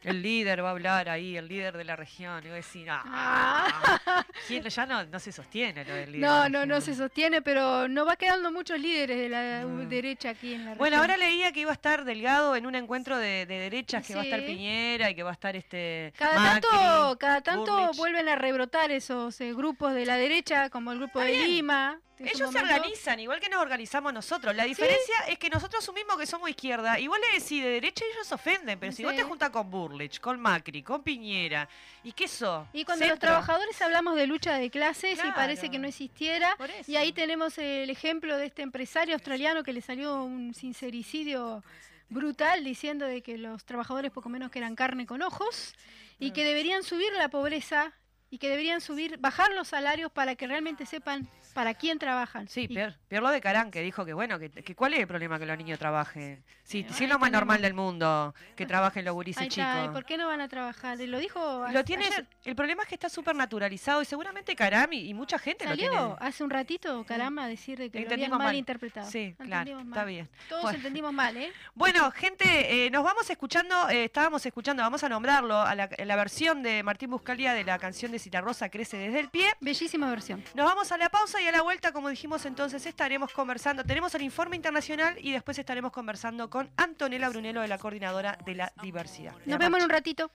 [0.04, 2.90] El líder va a hablar ahí, el líder de la región, y va a decir,
[2.90, 4.26] ah, Ah.
[4.48, 6.28] ¿quién- ya no, no se sostiene lo del líder.
[6.30, 9.88] No, no, no se sostiene, pero no va quedando muchos líderes de la Mm.
[9.90, 11.12] derecha aquí en la Bueno, región.
[11.12, 14.22] ahora leía que iba a estar Delgado en un encuentro de, de derechas, que va
[14.22, 14.44] a estar.
[14.44, 18.92] Piñera y que va a estar este Cada Macri, tanto, cada tanto vuelven a rebrotar
[18.92, 21.48] esos eh, grupos de la derecha, como el grupo de bien.
[21.48, 22.00] Lima.
[22.20, 24.56] Ellos se organizan, igual que nos organizamos nosotros.
[24.56, 26.98] La diferencia es que nosotros asumimos que somos izquierda.
[27.00, 28.80] Igual le decís de derecha y ellos se ofenden.
[28.80, 31.68] Pero si vos te juntas con Burlich, con Macri, con Piñera,
[32.04, 32.68] ¿y qué sos?
[32.74, 36.56] Y cuando los trabajadores hablamos de lucha de clases y parece que no existiera.
[36.80, 36.92] Eso.
[36.92, 41.64] Y ahí tenemos el ejemplo de este empresario australiano que le salió un sincericidio
[42.10, 45.76] brutal diciendo de que los trabajadores poco menos que eran carne con ojos
[46.20, 47.94] y que deberían subir la pobreza
[48.30, 52.48] y que deberían subir, bajar los salarios para que realmente sepan para quién trabajan.
[52.48, 55.08] Sí, Y- Pierre, Pierre de Carán, que dijo que bueno, que, que cuál es el
[55.08, 56.44] problema que los niños trabajen.
[56.64, 59.76] Sí, si es lo más tenemos- normal del mundo, que trabajen los gurises Ahí está,
[59.78, 59.94] ¿y chicos.
[59.94, 60.98] ¿por qué no van a trabajar?
[61.00, 62.26] Lo dijo Lo tienes, ayer.
[62.46, 65.72] el problema es que está súper naturalizado y seguramente Caram y, y mucha gente lo
[65.72, 66.16] ¿Salió tiene.
[66.20, 68.56] hace un ratito, caramba, a decir de que lo habían Entendimos mal, mal.
[68.56, 69.10] interpretado?
[69.10, 70.08] Sí, Lo claro, entendimos está mal.
[70.10, 70.30] bien.
[70.50, 70.78] Todos Bueno.
[70.78, 71.52] entendimos mal, ¿eh?
[71.76, 76.16] Bueno, gente, eh, nos vamos escuchando, eh, estábamos escuchando, vamos a nombrarlo, a la, la
[76.16, 79.52] versión de Martín Buscalia de la canción de Citarrosa Crece desde el pie.
[79.60, 80.44] Bellísima versión.
[80.56, 83.84] Nos vamos a la pausa y a la vuelta, como dijimos entonces, estaremos conversando.
[83.84, 88.56] Tenemos el informe internacional y después estaremos conversando con Antonella Brunello de la Coordinadora de
[88.56, 89.34] la Diversidad.
[89.46, 90.32] Nos vemos en un ratito.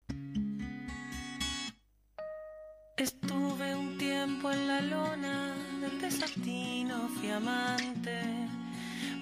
[2.97, 8.23] Estuve un tiempo en la lona del desatino fui amante.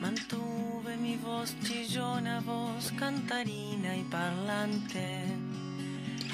[0.01, 5.62] Mantuve mi voz chillona, voz cantarina y parlante.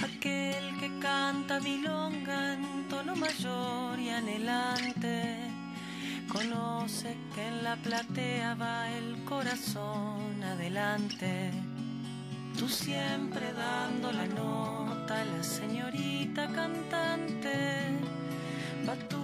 [0.02, 5.36] Aquel que canta milonga en tono mayor y anhelante.
[6.28, 11.50] Conoce que en la platea va el corazón adelante.
[12.56, 17.86] Tú siempre dando la nota, la señorita cantante,
[18.86, 19.17] batuta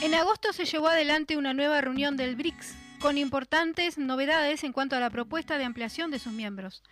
[0.00, 4.96] En agosto se llevó adelante una nueva reunión del BRICS, con importantes novedades en cuanto
[4.96, 6.82] a la propuesta de ampliación de sus miembros.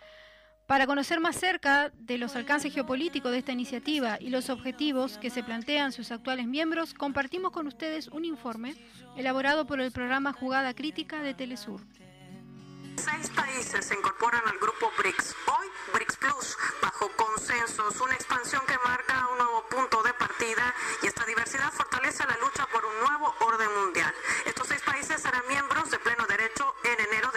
[0.67, 5.29] Para conocer más cerca de los alcances geopolíticos de esta iniciativa y los objetivos que
[5.29, 8.75] se plantean sus actuales miembros, compartimos con ustedes un informe
[9.15, 11.81] elaborado por el programa Jugada Crítica de Telesur.
[12.97, 15.35] Seis países se incorporan al grupo BRICS.
[15.47, 21.07] Hoy, BRICS Plus, bajo consensos, una expansión que marca un nuevo punto de partida y
[21.07, 24.13] esta diversidad fortalece la lucha por un nuevo orden mundial.
[24.45, 27.36] Estos seis países serán miembros de pleno derecho en enero del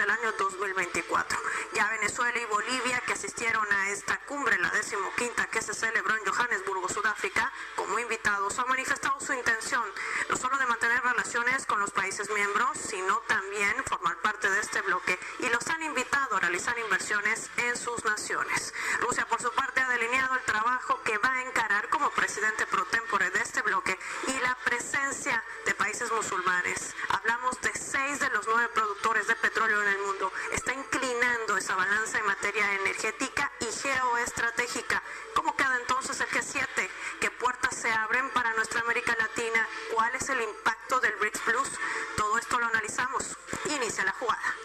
[2.11, 6.89] Venezuela y Bolivia, que asistieron a esta cumbre, la decimoquinta que se celebró en Johannesburgo,
[6.89, 9.81] Sudáfrica, como invitados, han manifestado su intención
[10.29, 14.81] no solo de mantener relaciones con los países miembros, sino también formar parte de este
[14.81, 18.73] bloque y los han invitado a realizar inversiones en sus naciones.
[18.99, 22.83] Rusia, por su parte, ha delineado el trabajo que va a encarar como presidente pro
[22.87, 23.97] tempore de este bloque
[24.27, 26.93] y la presencia de países musulmanes.
[27.07, 30.33] Hablamos de seis de los nueve productores de petróleo en el mundo.
[30.51, 35.03] Está inclinando esa balanza en materia energética y geoestratégica.
[35.35, 36.89] ¿Cómo queda entonces el G7?
[37.19, 39.67] ¿Qué puertas se abren para nuestra América Latina?
[39.93, 41.69] ¿Cuál es el impacto del BRICS Plus?
[42.17, 43.37] Todo esto lo analizamos.
[43.65, 44.55] Inicia la jugada.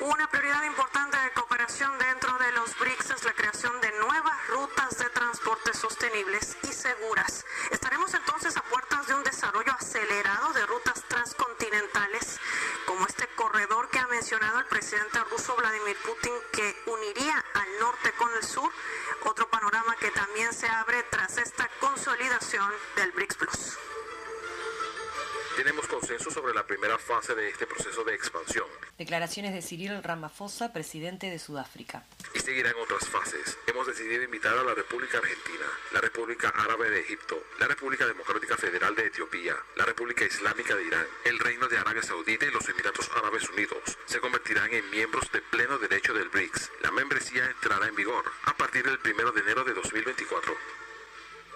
[0.00, 4.98] Una prioridad importante de cooperación dentro de los BRICS es la creación de nuevas rutas
[4.98, 7.46] de transporte sostenibles y seguras.
[7.70, 12.38] Estaremos entonces a puertas de un desarrollo acelerado de rutas transcontinentales,
[12.86, 18.34] como este corredor que ha mencionado presidente ruso Vladimir Putin, que uniría al norte con
[18.34, 18.70] el sur,
[19.24, 23.78] otro panorama que también se abre tras esta consolidación del BRICS Plus.
[25.56, 28.66] Tenemos consenso sobre la primera fase de este proceso de expansión
[28.98, 32.04] Declaraciones de Cyril Ramaphosa, presidente de Sudáfrica.
[32.32, 33.58] y seguirán otras fases.
[33.66, 38.56] Hemos decidido invitar a la República Argentina, la República Árabe de Egipto, la República Democrática
[38.56, 42.68] Federal de Etiopía, la República Islámica de Irán, el Reino de Arabia Saudita y los
[42.68, 43.98] Emiratos Árabes Unidos.
[44.06, 46.70] Se convertirán en miembros de pleno derecho del BRICS.
[46.82, 50.54] La membresía entrará en vigor a partir del 1 de enero de 2024.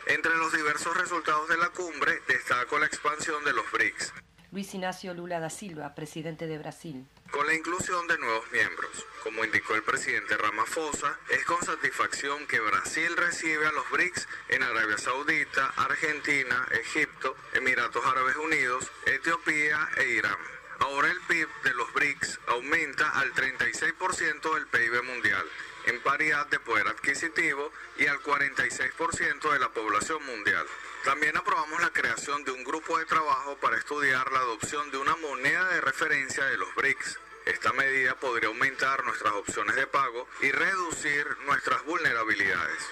[0.07, 4.12] Entre los diversos resultados de la cumbre, destaco la expansión de los BRICS,
[4.50, 7.06] Luis Ignacio Lula da Silva, presidente de Brasil.
[7.30, 9.06] con la inclusión de nuevos miembros.
[9.22, 14.62] Como indicó el presidente Ramaphosa, es con satisfacción que Brasil recibe a los BRICS en
[14.62, 20.38] Arabia Saudita, Argentina, Egipto, Emiratos Árabes Unidos, Etiopía e Irán.
[20.80, 25.44] Ahora el PIB de los BRICS aumenta al 36% del PIB mundial,
[25.87, 30.64] en paridad de poder adquisitivo y al 46% de la población mundial.
[31.08, 35.16] También aprobamos la creación de un grupo de trabajo para estudiar la adopción de una
[35.16, 37.18] moneda de referencia de los BRICS.
[37.46, 42.86] Esta medida podría aumentar nuestras opciones de pago y reducir nuestras vulnerabilidades.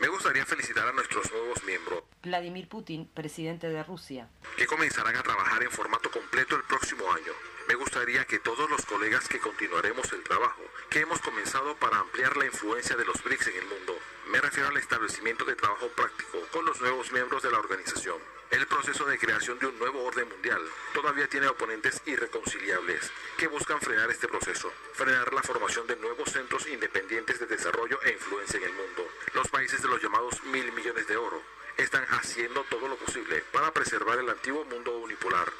[0.00, 4.28] Me gustaría felicitar a nuestros nuevos miembros Vladimir Putin, presidente de Rusia.
[4.58, 7.32] que comenzarán a trabajar en formato completo el próximo año.
[7.68, 12.36] Me gustaría que todos los colegas que continuaremos el trabajo que hemos comenzado para ampliar
[12.36, 13.96] la influencia de los BRICS en el mundo.
[14.32, 18.16] Me refiero al establecimiento de trabajo práctico con los nuevos miembros de la organización.
[18.50, 20.58] El proceso de creación de un nuevo orden mundial
[20.94, 26.66] todavía tiene oponentes irreconciliables que buscan frenar este proceso, frenar la formación de nuevos centros
[26.66, 29.06] independientes de desarrollo e influencia en el mundo.
[29.34, 31.42] Los países de los llamados mil millones de oro
[31.76, 35.52] están haciendo todo lo posible para preservar el antiguo mundo unipolar.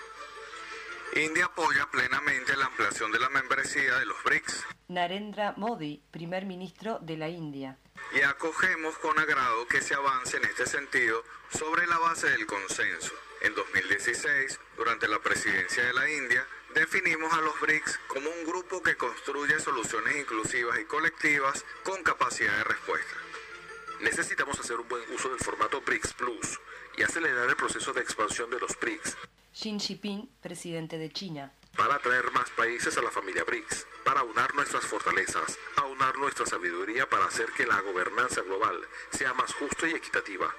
[1.15, 6.99] India apoya plenamente la ampliación de la membresía de los BRICS Narendra Modi, primer ministro
[7.01, 7.77] de la India.
[8.15, 13.13] y acogemos con agrado que se avance en este sentido sobre la base del consenso.
[13.43, 18.83] En 2016, durante la presidencia de la India, definimos a los BRICS como un grupo
[18.83, 23.17] que construye soluciones inclusivas y colectivas con capacidad de respuesta.
[24.01, 26.61] Necesitamos hacer un buen uso del formato BRICS Plus
[26.97, 29.17] y acelerar el proceso de expansión de los BRICS
[29.55, 31.53] Xi Jinping, presidente de China.
[31.77, 37.09] para atraer más países a la familia BRICS, para aunar nuestras fortalezas, aunar nuestra sabiduría
[37.09, 38.77] para hacer que la gobernanza global
[39.11, 40.55] sea más justa y equitativa.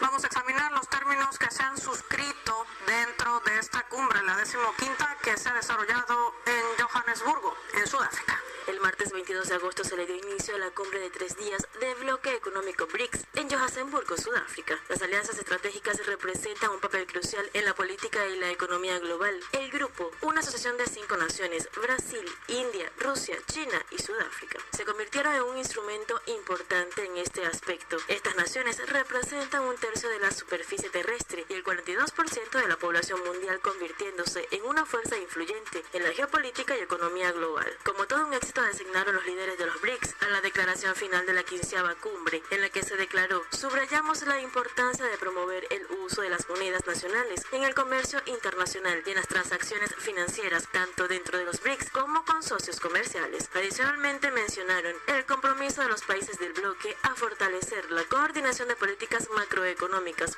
[0.00, 5.16] Vamos a examinar los términos que se han suscrito dentro de esta cumbre, la decimoquinta,
[5.22, 8.40] que se ha desarrollado en Johannesburgo, en Sudáfrica.
[8.68, 11.66] El martes 22 de agosto se le dio inicio a la cumbre de tres días
[11.80, 14.78] de bloque económico BRICS en Johannesburgo, Sudáfrica.
[14.88, 19.38] Las alianzas estratégicas representan un papel crucial en la política y la economía global.
[19.52, 25.34] El grupo, una asociación de cinco naciones, Brasil, India, Rusia, China y Sudáfrica, se convirtieron
[25.34, 27.96] en un instrumento importante en este aspecto.
[28.06, 33.18] Estas naciones representan un tercio de la superficie terrestre y el 42% de la población
[33.24, 37.66] mundial convirtiéndose en una fuerza influyente en la geopolítica y economía global.
[37.82, 41.32] Como todo un éxito designaron los líderes de los BRICS a la declaración final de
[41.32, 46.22] la quinceava cumbre, en la que se declaró, subrayamos la importancia de promover el uso
[46.22, 51.38] de las monedas nacionales en el comercio internacional y en las transacciones financieras, tanto dentro
[51.38, 53.50] de los BRICS como con socios comerciales.
[53.52, 59.28] Adicionalmente mencionaron el compromiso de los países del bloque a fortalecer la coordinación de políticas
[59.30, 59.71] macroeconómicas,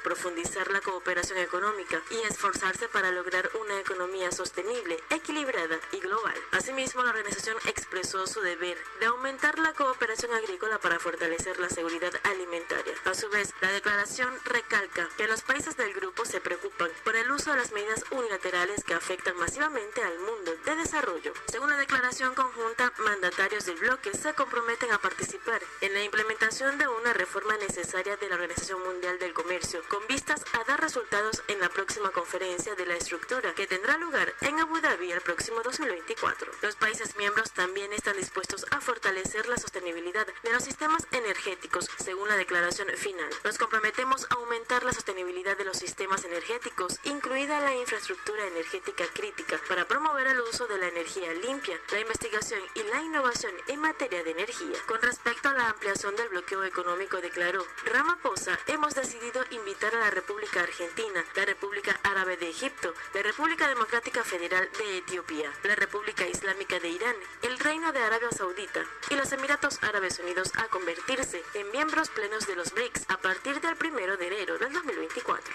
[0.02, 6.34] profundizar la cooperación económica y esforzarse para lograr una economía sostenible, equilibrada y global.
[6.52, 12.12] Asimismo, la organización expresó su deber de aumentar la cooperación agrícola para fortalecer la seguridad
[12.24, 12.94] alimentaria.
[13.04, 17.30] A su vez, la declaración recalca que los países del grupo se preocupan por el
[17.30, 21.32] uso de las medidas unilaterales que afectan masivamente al mundo de desarrollo.
[21.46, 26.88] Según la declaración conjunta, mandatarios del bloque se comprometen a participar en la implementación de
[26.88, 31.58] una reforma necesaria de la Organización Mundial del Comercio, con vistas a dar resultados en
[31.58, 36.52] la próxima conferencia de la estructura que tendrá lugar en Abu Dhabi el próximo 2024.
[36.60, 42.28] Los países miembros también están dispuestos a fortalecer la sostenibilidad de los sistemas energéticos, según
[42.28, 43.30] la declaración final.
[43.44, 49.58] Nos comprometemos a aumentar la sostenibilidad de los sistemas energéticos, incluida la infraestructura energética crítica,
[49.70, 54.22] para promover el uso de la energía limpia, la investigación y la innovación en materia
[54.22, 54.76] de energía.
[54.86, 59.13] Con respecto a la ampliación del bloqueo económico, declaró Ramaphosa, hemos decidido
[59.50, 64.98] invitar a la República Argentina, la República Árabe de Egipto, la República Democrática Federal de
[64.98, 70.18] Etiopía, la República Islámica de Irán, el Reino de Arabia Saudita y los Emiratos Árabes
[70.18, 74.58] Unidos a convertirse en miembros plenos de los BRICS a partir del 1 de enero
[74.58, 75.54] del 2024.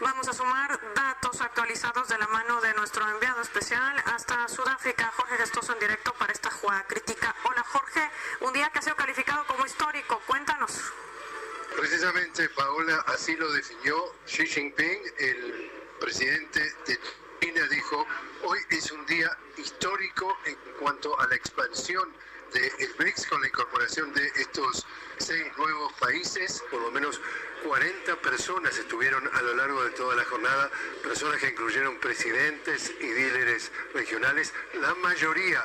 [0.00, 5.36] Vamos a sumar datos actualizados de la mano de nuestro enviado especial hasta Sudáfrica, Jorge
[5.38, 7.34] Gestoso, en directo para esta jugada crítica.
[7.44, 8.10] Hola Jorge,
[8.40, 10.92] un día que ha sido calificado como histórico, cuéntanos.
[11.76, 15.70] Precisamente, Paola, así lo definió Xi Jinping, el
[16.00, 16.98] presidente de
[17.40, 18.06] China, dijo,
[18.44, 22.12] hoy es un día histórico en cuanto a la expansión
[22.52, 24.86] del BRICS con la incorporación de estos
[25.18, 27.20] seis nuevos países, por lo menos
[27.64, 30.70] 40 personas estuvieron a lo largo de toda la jornada,
[31.02, 35.64] personas que incluyeron presidentes y líderes regionales, la mayoría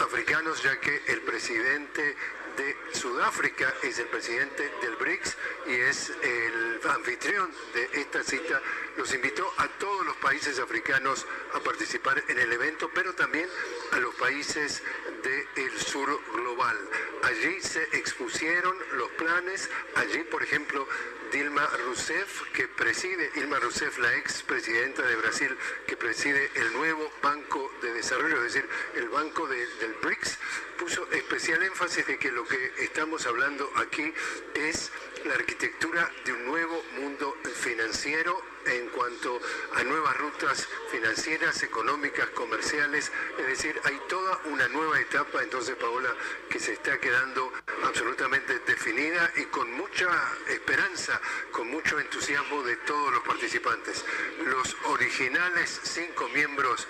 [0.00, 2.16] africanos, ya que el presidente
[2.56, 5.36] de Sudáfrica es el presidente del BRICS
[5.66, 8.60] y es el anfitrión de esta cita.
[8.96, 13.48] Los invitó a todos los países africanos a participar en el evento, pero también
[13.92, 14.82] a los países
[15.22, 16.78] del sur global.
[17.22, 20.86] Allí se expusieron los planes, allí por ejemplo
[21.34, 27.10] Dilma Rousseff, que preside, Dilma Rousseff, la ex presidenta de Brasil, que preside el nuevo
[27.24, 30.38] Banco de Desarrollo, es decir, el Banco de, del BRICS,
[30.78, 34.14] puso especial énfasis de que lo que estamos hablando aquí
[34.54, 34.92] es
[35.24, 39.40] la arquitectura de un nuevo mundo financiero en cuanto
[39.74, 46.14] a nuevas rutas financieras, económicas, comerciales, es decir, hay toda una nueva etapa, entonces Paola,
[46.48, 47.52] que se está quedando
[47.84, 50.08] absolutamente definida y con mucha
[50.48, 54.04] esperanza, con mucho entusiasmo de todos los participantes.
[54.44, 56.86] Los originales cinco miembros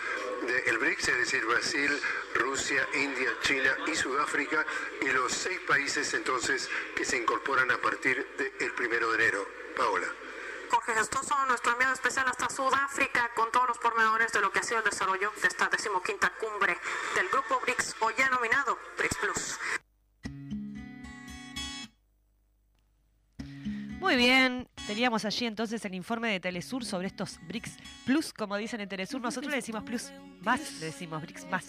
[0.47, 2.01] del BRICS, es decir, Brasil,
[2.35, 4.67] Rusia, India, China y Sudáfrica,
[5.01, 9.65] y los seis países entonces que se incorporan a partir del primero de enero.
[9.77, 10.24] Paola.
[10.75, 14.63] Jorge Gestoso, nuestro enviado especial hasta Sudáfrica, con todos los pormenores de lo que ha
[14.65, 16.77] sido el desarrollo de esta decimoquinta cumbre
[17.15, 19.59] del grupo BRICS, hoy ya nominado BRICS Plus.
[24.01, 28.81] Muy bien, teníamos allí entonces el informe de Telesur sobre estos BRICS Plus, como dicen
[28.81, 30.11] en Telesur, nosotros le decimos Plus
[30.41, 31.67] más, le decimos BRICS más.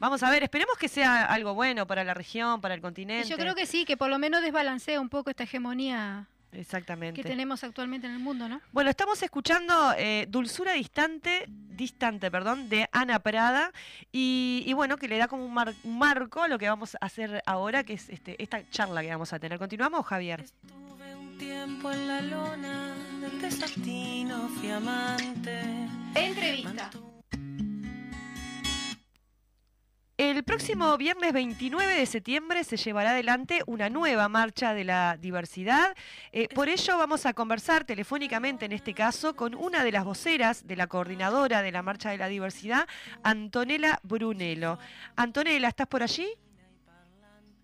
[0.00, 3.28] Vamos a ver, esperemos que sea algo bueno para la región, para el continente.
[3.28, 7.20] Yo creo que sí, que por lo menos desbalancea un poco esta hegemonía Exactamente.
[7.20, 8.60] que tenemos actualmente en el mundo, ¿no?
[8.72, 13.72] Bueno, estamos escuchando eh, Dulzura Distante, Distante, perdón, de Ana Prada,
[14.12, 16.94] y, y bueno, que le da como un, mar- un marco a lo que vamos
[16.94, 19.58] a hacer ahora, que es este, esta charla que vamos a tener.
[19.58, 20.44] ¿Continuamos, Javier?
[21.38, 25.60] tiempo en la lona del desatino fui amante.
[26.16, 26.90] Entrevista.
[30.18, 35.94] El próximo viernes 29 de septiembre se llevará adelante una nueva marcha de la diversidad.
[36.32, 40.66] Eh, por ello vamos a conversar telefónicamente en este caso con una de las voceras
[40.66, 42.88] de la coordinadora de la marcha de la diversidad,
[43.22, 44.80] Antonella Brunello.
[45.14, 46.26] Antonella, ¿estás por allí?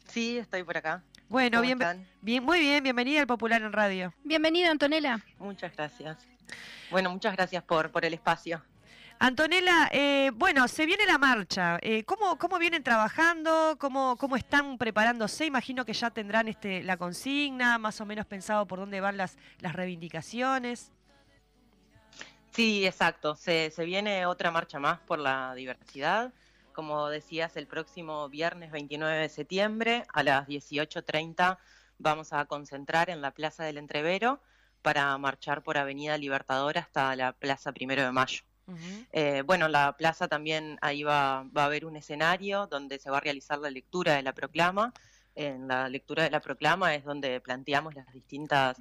[0.07, 1.03] Sí, estoy por acá.
[1.29, 2.07] Bueno, ¿Cómo bien, están?
[2.21, 4.15] bien, muy bien, bienvenida al Popular en Radio.
[4.23, 5.19] Bienvenida, Antonella.
[5.41, 6.19] Muchas gracias.
[6.89, 8.63] Bueno, muchas gracias por, por el espacio.
[9.19, 11.79] Antonella, eh, bueno, se viene la marcha.
[11.83, 13.77] Eh, ¿cómo, ¿Cómo vienen trabajando?
[13.79, 15.47] ¿Cómo, ¿Cómo están preparándose?
[15.47, 19.39] Imagino que ya tendrán este, la consigna, más o menos pensado por dónde van las,
[19.61, 20.93] las reivindicaciones.
[22.51, 23.35] Sí, exacto.
[23.35, 26.33] Se, se viene otra marcha más por la diversidad.
[26.73, 31.57] Como decías, el próximo viernes 29 de septiembre a las 18.30
[31.99, 34.43] vamos a concentrar en la Plaza del Entrevero
[34.83, 38.43] para marchar por Avenida Libertadora hasta la Plaza Primero de Mayo.
[39.13, 43.19] Eh, bueno, la plaza también ahí va, va a haber un escenario donde se va
[43.19, 44.93] a realizar la lectura de la proclama.
[45.35, 48.81] En la lectura de la proclama es donde planteamos las distintas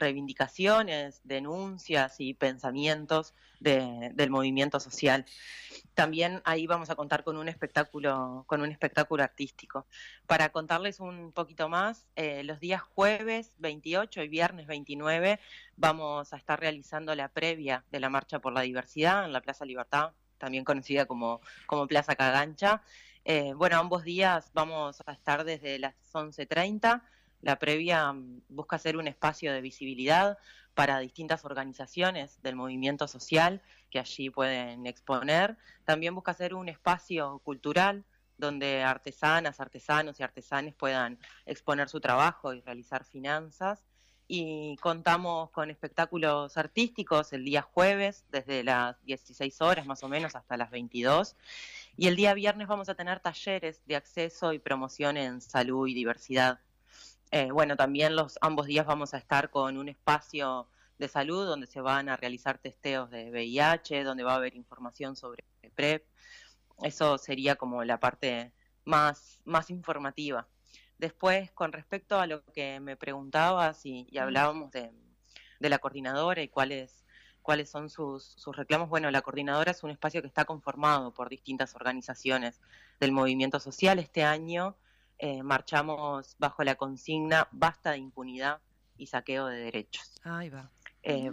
[0.00, 5.24] reivindicaciones, denuncias y pensamientos de- del movimiento social.
[5.94, 9.86] También ahí vamos a contar con un espectáculo, con un espectáculo artístico.
[10.26, 15.38] Para contarles un poquito más, eh, los días jueves 28 y viernes 29
[15.76, 19.64] vamos a estar realizando la previa de la Marcha por la Diversidad en la Plaza
[19.64, 22.82] Libertad, también conocida como, como Plaza Cagancha.
[23.24, 27.02] Eh, bueno, ambos días vamos a estar desde las 11.30.
[27.42, 30.38] La previa mm, busca ser un espacio de visibilidad
[30.74, 35.56] para distintas organizaciones del movimiento social que allí pueden exponer.
[35.84, 38.04] También busca ser un espacio cultural
[38.38, 43.84] donde artesanas, artesanos y artesanes puedan exponer su trabajo y realizar finanzas.
[44.32, 50.36] Y contamos con espectáculos artísticos el día jueves, desde las 16 horas más o menos
[50.36, 51.36] hasta las 22.
[51.96, 55.94] Y el día viernes vamos a tener talleres de acceso y promoción en salud y
[55.94, 56.60] diversidad.
[57.32, 60.68] Eh, bueno, también los ambos días vamos a estar con un espacio
[60.98, 65.16] de salud donde se van a realizar testeos de VIH, donde va a haber información
[65.16, 66.04] sobre PrEP.
[66.82, 68.52] Eso sería como la parte
[68.84, 70.48] más, más informativa.
[70.98, 74.92] Después, con respecto a lo que me preguntabas y, y hablábamos de,
[75.60, 77.00] de la coordinadora y cuáles
[77.42, 78.88] cuáles son sus, sus reclamos.
[78.88, 82.60] Bueno, la coordinadora es un espacio que está conformado por distintas organizaciones
[83.00, 83.98] del movimiento social.
[83.98, 84.76] Este año
[85.22, 88.60] eh, marchamos bajo la consigna Basta de impunidad
[88.96, 90.18] y saqueo de derechos.
[90.24, 90.70] Ahí va.
[91.02, 91.30] Eh,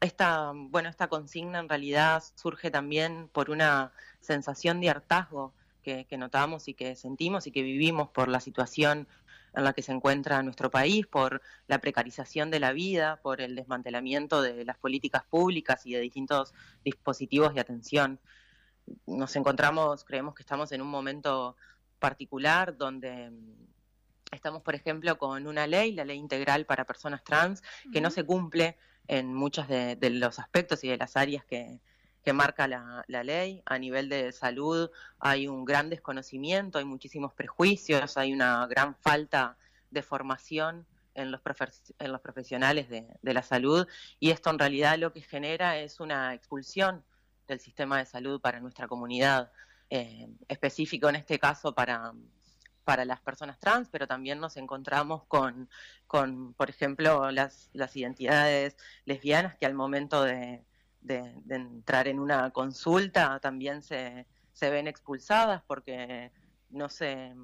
[0.00, 6.16] esta, bueno, esta consigna en realidad surge también por una sensación de hartazgo que, que
[6.16, 9.06] notamos y que sentimos y que vivimos por la situación
[9.54, 13.56] en la que se encuentra nuestro país, por la precarización de la vida, por el
[13.56, 18.20] desmantelamiento de las políticas públicas y de distintos dispositivos de atención.
[19.06, 21.56] Nos encontramos, creemos que estamos en un momento
[21.98, 23.66] particular donde mm,
[24.32, 28.24] estamos, por ejemplo, con una ley, la ley integral para personas trans, que no se
[28.24, 28.76] cumple
[29.08, 31.80] en muchos de, de los aspectos y de las áreas que,
[32.26, 33.62] que marca la, la, ley.
[33.66, 34.90] A nivel de salud
[35.20, 39.56] hay un gran desconocimiento, hay muchísimos prejuicios, hay una gran falta
[39.90, 41.40] de formación en los,
[41.98, 43.86] en los profesionales de, de, la salud
[44.18, 47.04] y esto en realidad lo que genera es una expulsión
[47.46, 49.52] del sistema de salud para nuestra comunidad,
[49.90, 52.12] eh, específico en este caso para,
[52.84, 55.68] para las personas trans, pero también nos encontramos con,
[56.06, 60.64] con por ejemplo, las, las identidades lesbianas que al momento de,
[61.00, 66.32] de, entrar en una consulta también se, se ven expulsadas porque
[66.70, 67.34] no se,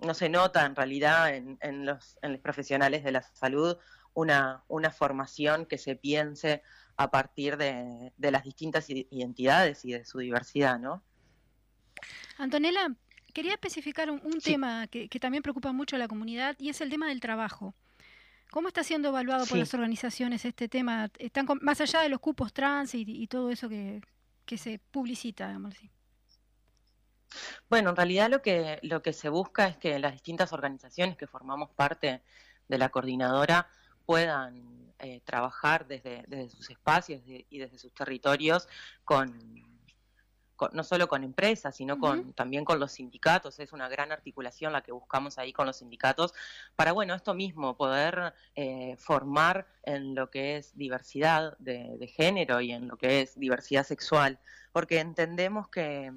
[0.00, 3.76] no se nota en realidad en, en, los, en los profesionales de la salud
[4.14, 6.62] una, una formación que se piense
[6.96, 11.02] a partir de, de las distintas identidades y de su diversidad, ¿no?
[12.40, 12.88] Antonella,
[13.34, 14.52] quería especificar un, un sí.
[14.52, 17.74] tema que, que, también preocupa mucho a la comunidad y es el tema del trabajo.
[18.50, 19.50] ¿Cómo está siendo evaluado sí.
[19.50, 21.10] por las organizaciones este tema?
[21.18, 24.00] Están con, más allá de los cupos trans y, y todo eso que,
[24.46, 25.90] que, se publicita, digamos así.
[27.68, 31.26] Bueno, en realidad lo que, lo que se busca es que las distintas organizaciones que
[31.26, 32.22] formamos parte
[32.68, 33.68] de la coordinadora
[34.06, 38.66] puedan eh, trabajar desde, desde, sus espacios y desde sus territorios
[39.04, 39.60] con,
[40.60, 42.34] con, no solo con empresas, sino con, uh -huh.
[42.34, 43.58] también con los sindicatos.
[43.60, 46.34] Es una gran articulación la que buscamos ahí con los sindicatos
[46.76, 52.60] para, bueno, esto mismo, poder eh, formar en lo que es diversidad de, de, género
[52.60, 54.38] y en lo que es diversidad sexual,
[54.70, 56.12] porque entendemos que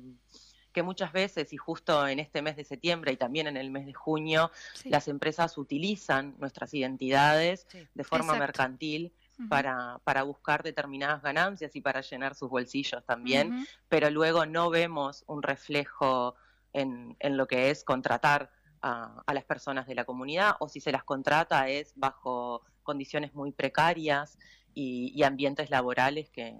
[0.74, 3.86] que muchas veces, y justo en este mes de septiembre y también en el mes
[3.86, 4.89] de junio, sí.
[4.89, 7.88] las empresas utilizan nuestras identidades sí.
[7.94, 8.39] de forma Exacto.
[8.39, 9.50] mercantil uh -huh.
[9.50, 13.68] para, para buscar determinadas ganancias y para llenar sus bolsillos también, uh -huh.
[13.90, 16.36] pero luego no vemos un reflejo
[16.74, 20.80] en, en lo que es contratar a, a, las personas de la comunidad o si
[20.82, 24.38] se las contrata es bajo condiciones muy precarias
[24.74, 26.56] y, y ambientes laborales que,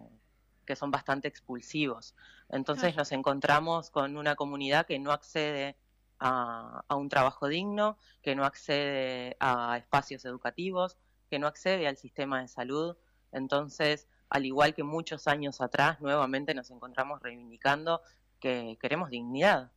[0.66, 2.16] que, son bastante expulsivos.
[2.50, 5.76] Entonces nos encontramos con una comunidad que no accede
[6.20, 10.98] a, a un trabajo digno, que no accede a espacios educativos,
[11.34, 12.96] que no accede al sistema de salud.
[13.32, 18.04] Entonces, al igual que muchos años atrás, nuevamente nos encontramos reivindicando
[18.40, 19.72] que queremos dignidad,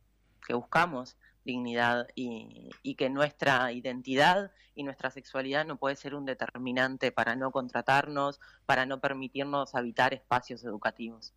[0.45, 7.11] que buscamos dignidad y, que nuestra identidad y nuestra sexualidad no puede ser un determinante
[7.11, 11.33] para no contratarnos, para no permitirnos habitar espacios educativos.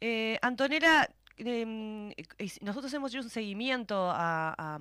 [0.00, 1.08] Eh, Antonera,
[1.38, 2.14] eh,
[2.62, 4.78] nosotros hemos hecho un seguimiento a,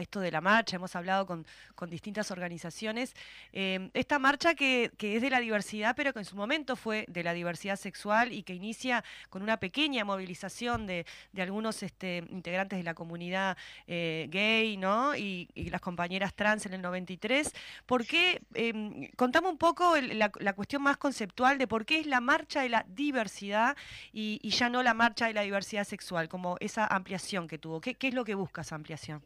[0.00, 1.44] esto de la marcha, hemos hablado con,
[1.88, 3.14] distintas organizaciones.
[3.52, 7.22] Eh, esta marcha que, es de la diversidad, pero que en su momento fue de
[7.22, 11.06] la diversidad sexual y que inicia con una pequeña movilización de,
[11.38, 13.56] algunos este, integrantes de la comunidad
[13.86, 15.16] eh, gay ¿no?
[15.16, 17.52] Y, las compañeras trans en el 93.
[17.86, 18.40] ¿Por qué?
[18.54, 22.68] Em, contame un poco la, cuestión más conceptual de por qué es la marcha de
[22.68, 23.76] la diversidad
[24.12, 27.80] y ya no la marcha de la diversidad sexual, como esa ampliación que tuvo.
[27.80, 29.22] ¿Qué, qué es lo que busca esa ampliación?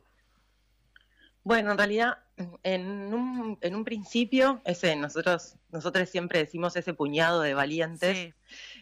[1.42, 2.18] Bueno, en realidad,
[2.62, 8.16] en un, en un principio, ese, nosotros, nosotros siempre decimos ese puñado de valientes.
[8.16, 8.34] Sí.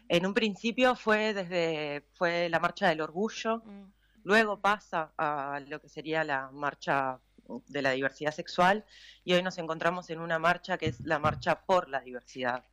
[0.08, 3.92] En un principio fue desde fue la marcha del orgullo, mm.
[4.24, 7.20] luego pasa a lo que sería la marcha
[7.68, 8.84] de la diversidad sexual
[9.24, 12.64] y hoy nos encontramos en una marcha que es la marcha por la diversidad.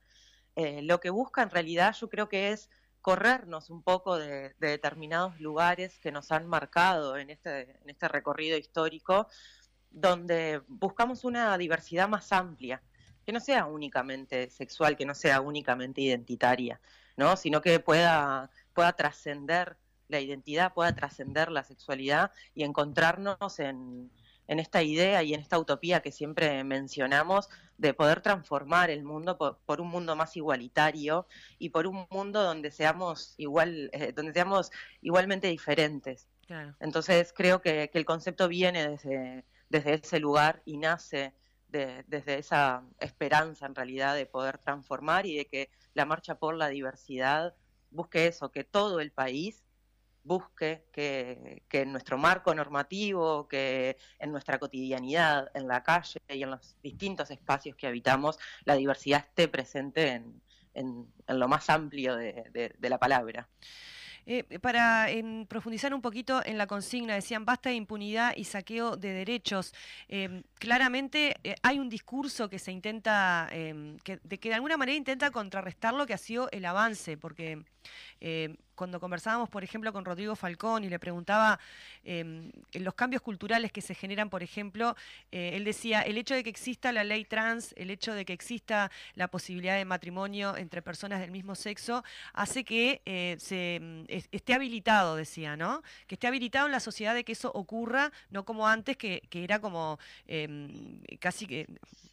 [0.55, 2.69] Eh, lo que busca en realidad yo creo que es
[3.05, 8.07] corrernos un poco de, de, determinados lugares que nos han marcado en este, en este
[8.07, 9.27] recorrido histórico,
[9.91, 12.81] donde buscamos una diversidad más amplia,
[13.23, 16.81] que no sea únicamente sexual, que no sea únicamente identitaria,
[17.15, 17.37] ¿no?
[17.37, 19.77] sino que pueda, pueda trascender
[20.07, 24.09] la identidad, pueda trascender la sexualidad y encontrarnos en,
[24.47, 29.37] en esta idea y en esta utopía que siempre mencionamos de poder transformar el mundo
[29.37, 31.27] por, por un mundo más igualitario
[31.57, 34.71] y por un mundo donde seamos igual, eh, donde seamos
[35.01, 36.27] igualmente diferentes.
[36.47, 36.75] Claro.
[36.79, 41.33] Entonces creo que, que, el concepto viene desde, desde ese lugar y nace
[41.69, 46.55] de, desde esa esperanza en realidad de poder transformar y de que la marcha por
[46.55, 47.55] la diversidad
[47.89, 49.64] busque eso, que todo el país
[50.25, 56.51] busque que, en nuestro marco normativo, que en nuestra cotidianidad, en la calle y en
[56.51, 60.23] los distintos espacios que habitamos, la diversidad esté presente
[60.73, 63.47] en, lo más amplio de, la palabra.
[64.27, 68.97] Eh, para eh, profundizar un poquito en la consigna, decían basta de impunidad y saqueo
[68.97, 69.71] de derechos.
[70.07, 75.93] Eh, claramente hay un discurso que se intenta, de que de alguna manera intenta contrarrestar
[75.93, 77.63] lo que ha sido el avance, porque
[78.75, 81.59] cuando conversábamos, por ejemplo, con Rodrigo Falcón y le preguntaba
[82.03, 84.95] eh, los cambios culturales que se generan, por ejemplo,
[85.31, 88.33] eh, él decía, el hecho de que exista la ley trans, el hecho de que
[88.33, 92.03] exista la posibilidad de matrimonio entre personas del mismo sexo,
[92.33, 93.81] hace que eh, se
[94.31, 95.81] esté habilitado, decía, ¿no?
[96.07, 99.43] Que esté habilitado en la sociedad de que eso ocurra, no como antes, que, que
[99.43, 99.97] era como
[100.27, 101.67] em, casi que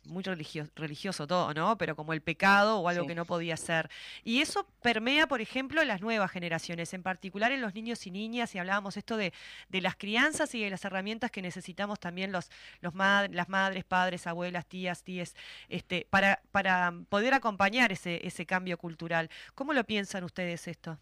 [0.04, 1.76] muy religioso, religioso todo, ¿no?
[1.78, 3.08] Pero como el pecado o algo sí.
[3.08, 3.88] que no podía ser.
[4.24, 8.54] Y eso permea, por ejemplo, las nuevas generaciones, en particular en los niños y niñas,
[8.54, 9.32] y hablábamos esto de,
[9.68, 13.84] de las crianzas y de las herramientas que necesitamos también los, los mad las madres,
[13.84, 15.34] padres, abuelas, tías, tías,
[15.68, 19.28] este, para, para poder acompañar ese, ese cambio cultural.
[19.54, 20.98] ¿Cómo lo piensan ustedes esto?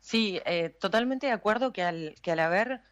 [0.00, 2.82] Sí, eh, totalmente de acuerdo que al, que al haber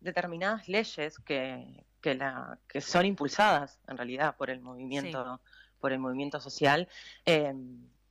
[0.00, 5.42] determinadas leyes que, que, la, que son impulsadas en realidad por el movimiento, sí.
[5.78, 6.88] por el movimiento social,
[7.26, 7.52] eh,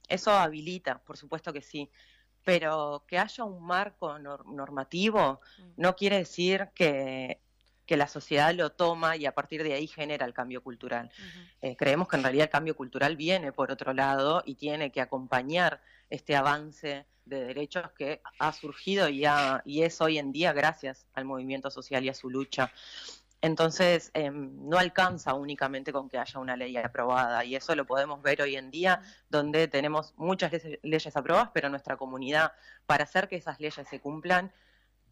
[0.07, 1.89] eso habilita, por supuesto que sí,
[2.43, 5.61] pero que haya un marco normativo mm.
[5.77, 7.39] no quiere decir que,
[7.85, 11.09] que, la sociedad lo toma y a partir de ahí genera el cambio cultural.
[11.17, 11.49] Uh -huh.
[11.61, 15.01] eh, creemos que en realidad el cambio cultural viene por otro lado y tiene que
[15.01, 20.51] acompañar este avance de derechos que ha surgido y, ha, y es hoy en día
[20.51, 22.71] gracias al movimiento social y a su lucha.
[23.43, 28.21] Entonces, eh, no alcanza únicamente con que haya una ley aprobada y eso lo podemos
[28.21, 30.49] ver hoy en día, donde tenemos muchas
[30.81, 32.53] leyes aprobadas, pero nuestra comunidad,
[32.85, 34.49] para hacer que esas leyes se cumplan,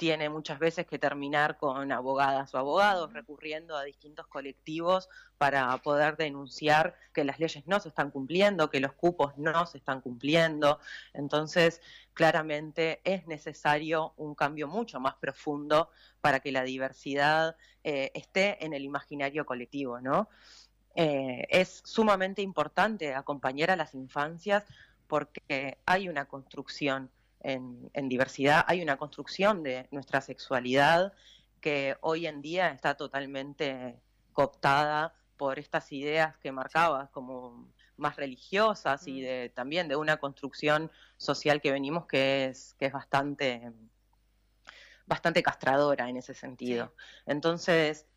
[0.02, 6.18] tiene muchas veces que terminar con abogadas o abogados recurriendo a distintos colectivos para poder
[6.18, 10.80] denunciar que las leyes no se están cumpliendo, que los cupos no se están cumpliendo.
[11.14, 11.84] Entonces,
[12.16, 18.74] claramente es necesario un cambio mucho más profundo para que la diversidad eh, esté en
[18.74, 20.30] el imaginario colectivo, ¿no?
[20.95, 24.64] Eh, es sumamente importante acompañar a las infancias
[25.06, 27.12] porque hay una construcción
[27.43, 31.13] en, diversidad, hay una construcción de nuestra sexualidad
[31.59, 33.99] que hoy en día está totalmente
[34.33, 40.91] cooptada por estas ideas que marcabas como más religiosas y de, también de una construcción
[41.17, 43.71] social que venimos que es, que es bastante,
[45.05, 46.93] bastante castradora en ese sentido.
[47.25, 48.07] Entonces,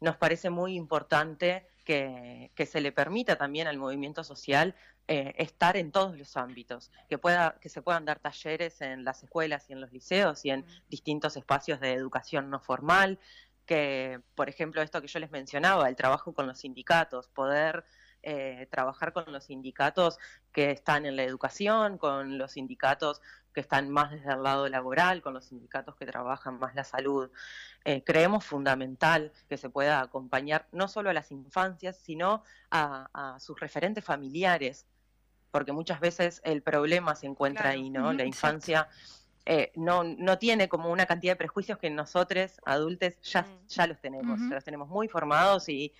[0.00, 4.74] nos parece muy importante que, se le permita también al movimiento social
[5.08, 9.22] eh, estar en todos los ámbitos, que, pueda, que se puedan dar talleres en las
[9.22, 13.18] escuelas y en los liceos y en distintos espacios de educación no formal,
[13.66, 17.84] que, por ejemplo, esto que yo les mencionaba, el trabajo con los sindicatos, poder
[18.24, 20.18] eh, trabajar con los sindicatos
[20.52, 23.20] que están en la educación, con los sindicatos
[23.52, 27.30] que están más desde el lado laboral, con los sindicatos que trabajan más la salud.
[27.84, 33.58] Eh, creemos fundamental que se pueda acompañar no solo a las infancias, sino a, sus
[33.58, 34.86] referentes familiares,
[35.52, 38.12] porque muchas veces el problema se encuentra ahí, ¿no?
[38.12, 38.88] la infancia
[39.44, 43.66] eh, no, no tiene como una cantidad de prejuicios que nosotros, adultos, ya, mm.
[43.68, 45.92] ya los tenemos, ya los tenemos muy formados y,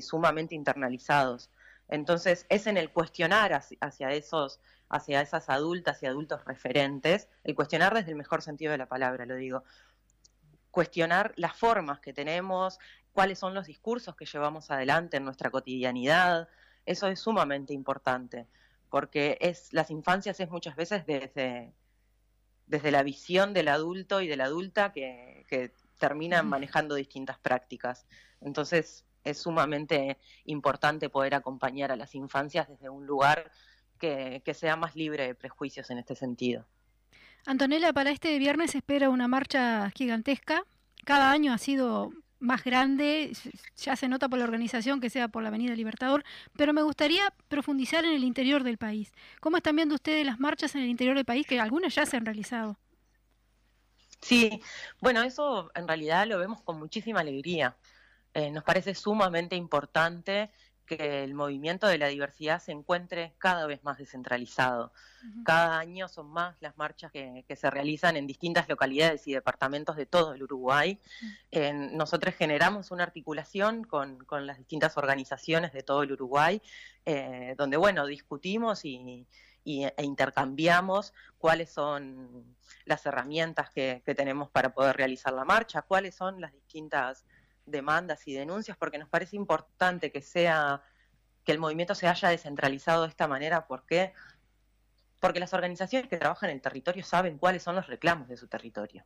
[0.00, 1.50] sumamente internalizados.
[1.88, 7.94] Entonces, es en el cuestionar hacia, esos, hacia esas adultas y adultos referentes, el cuestionar
[7.94, 9.64] desde el mejor sentido de la palabra, lo digo,
[10.70, 12.78] cuestionar las formas que tenemos,
[13.12, 16.48] cuáles son los discursos que llevamos adelante en nuestra cotidianidad,
[16.86, 18.46] eso es sumamente importante,
[18.94, 21.74] porque es, las infancias es muchas veces desde
[22.68, 28.06] desde la visión del adulto y de la adulta que, terminan manejando distintas prácticas.
[28.40, 33.50] Entonces, es sumamente importante poder acompañar a las infancias desde un lugar
[33.98, 36.64] que, que, sea más libre de prejuicios en este sentido.
[37.46, 40.64] Antonella, para este viernes se espera una marcha gigantesca.
[41.04, 43.32] Cada año ha sido más grande,
[43.76, 46.24] ya se nota por la organización que sea por la Avenida Libertador,
[46.56, 49.12] pero me gustaría profundizar en el interior del país.
[49.40, 52.16] ¿Cómo están viendo ustedes las marchas en el interior del país, que algunas ya se
[52.16, 52.76] han realizado?
[54.20, 54.60] Sí,
[55.00, 57.76] bueno, eso en realidad lo vemos con muchísima alegría.
[58.32, 60.50] Eh, nos parece sumamente importante
[60.84, 64.92] que el movimiento de la diversidad se encuentre cada vez más descentralizado.
[65.42, 70.04] Cada año son más las marchas que, se realizan en distintas localidades y departamentos de
[70.04, 71.00] todo el Uruguay.
[71.92, 76.60] nosotros generamos una articulación con, las distintas organizaciones de todo el Uruguay,
[77.06, 79.26] eh, donde, bueno, discutimos y,
[79.64, 82.54] e intercambiamos cuáles son
[82.84, 87.24] las herramientas que tenemos para poder realizar la marcha, cuáles son las distintas
[87.66, 90.82] demandas y denuncias porque nos parece importante que sea
[91.44, 94.12] que el movimiento se haya descentralizado de esta manera porque
[95.20, 98.46] porque las organizaciones que trabajan en el territorio saben cuáles son los reclamos de su
[98.46, 99.04] territorio.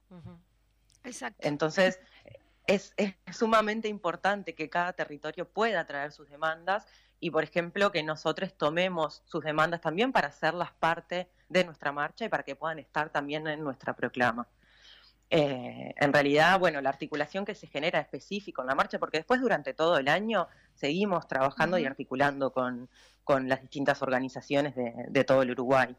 [1.04, 1.46] Exacto.
[1.46, 2.00] Entonces,
[2.66, 6.88] es, es, sumamente importante que cada territorio pueda traer sus demandas
[7.20, 12.24] y, por ejemplo, que nosotros tomemos sus demandas también para hacerlas parte de nuestra marcha
[12.24, 14.48] y para que puedan estar también en nuestra proclama.
[15.30, 19.40] Eh, en realidad, bueno, la articulación que se genera específico en la marcha, porque después
[19.40, 22.88] durante todo el año seguimos trabajando y articulando con,
[23.46, 25.94] las distintas organizaciones de, todo el Uruguay.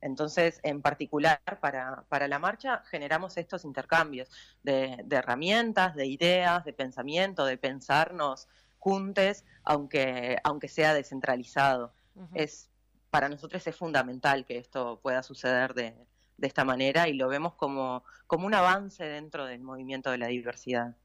[0.00, 4.28] Entonces, en particular para, la marcha generamos estos intercambios
[4.64, 8.48] de, herramientas, de ideas, de pensamiento, de pensarnos
[8.80, 11.94] juntos, aunque, aunque sea descentralizado.
[12.34, 12.68] es,
[13.10, 15.94] para nosotros es fundamental que esto pueda suceder de,
[16.42, 20.26] de esta manera y lo vemos como, como un avance dentro del movimiento de la
[20.26, 20.96] diversidad.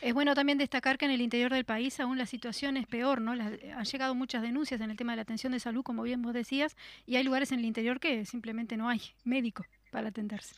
[0.00, 3.20] Es bueno también destacar que en el interior del país aún la situación es peor,
[3.20, 3.32] ¿no?
[3.32, 6.32] han llegado muchas denuncias en el tema de la atención de salud, como bien vos
[6.32, 10.54] decías, y hay lugares en el interior que simplemente no hay médico para atenderse.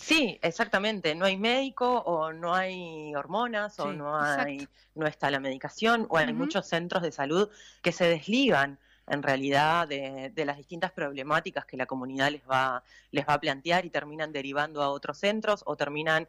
[0.00, 1.14] Sí, exactamente.
[1.14, 6.16] No hay médico o no hay hormonas o no hay no está la medicación o
[6.16, 7.50] hay muchos centros de salud
[7.82, 8.78] que se desligan
[9.10, 13.84] en realidad de, las distintas problemáticas que la comunidad les va, les va a plantear
[13.84, 16.28] y terminan derivando a otros centros o terminan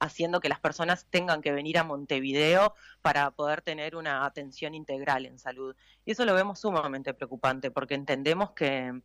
[0.00, 5.26] haciendo que las personas tengan que venir a Montevideo para poder tener una atención integral
[5.26, 5.76] en salud.
[6.06, 9.02] Y eso lo vemos sumamente preocupante porque entendemos que,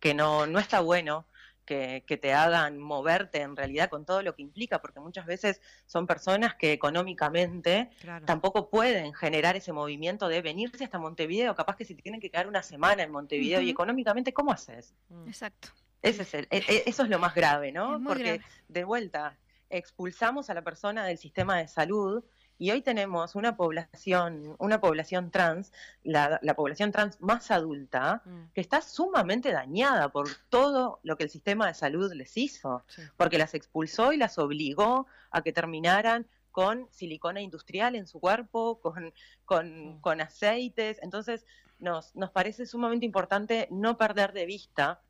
[0.00, 1.26] que no, no está bueno
[1.64, 6.06] que, te hagan moverte en realidad con todo lo que implica, porque muchas veces son
[6.06, 7.90] personas que económicamente
[8.26, 12.30] tampoco pueden generar ese movimiento de venirse hasta Montevideo, capaz que si te tienen que
[12.30, 14.94] quedar una semana en Montevideo y económicamente, ¿cómo haces?
[15.08, 15.28] Mm.
[15.28, 15.68] Exacto.
[16.02, 18.02] Ese es el, e, e, eso es lo más grave, ¿no?
[18.04, 19.38] Porque de vuelta,
[19.70, 22.24] expulsamos a la persona del sistema de salud
[22.62, 25.72] y hoy tenemos una población, una población trans,
[26.04, 28.52] la, población trans más adulta, mm.
[28.54, 32.84] que está sumamente dañada por todo lo que el sistema de salud les hizo,
[33.16, 38.78] porque las expulsó y las obligó a que terminaran con silicona industrial en su cuerpo,
[38.78, 39.12] con,
[39.44, 40.00] con, mm.
[40.00, 41.00] con aceites.
[41.02, 41.44] Entonces,
[41.80, 45.00] nos, nos parece sumamente importante no perder de vista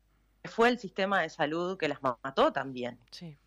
[0.45, 2.97] fue el sistema de salud que las mató también.
[3.11, 3.37] Sí.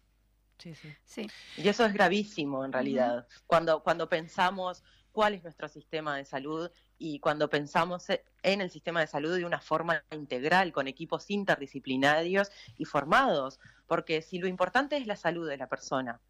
[0.59, 0.89] Sí, sí.
[1.05, 1.31] Sí.
[1.57, 3.27] Y eso es gravísimo en realidad.
[3.47, 4.83] cuando, cuando pensamos
[5.13, 9.35] cuál es nuestro sistema de salud y cuando pensamos e- en el sistema de salud
[9.37, 15.17] de una forma integral, con equipos interdisciplinarios y formados, porque si lo importante es la
[15.17, 16.21] salud de la persona,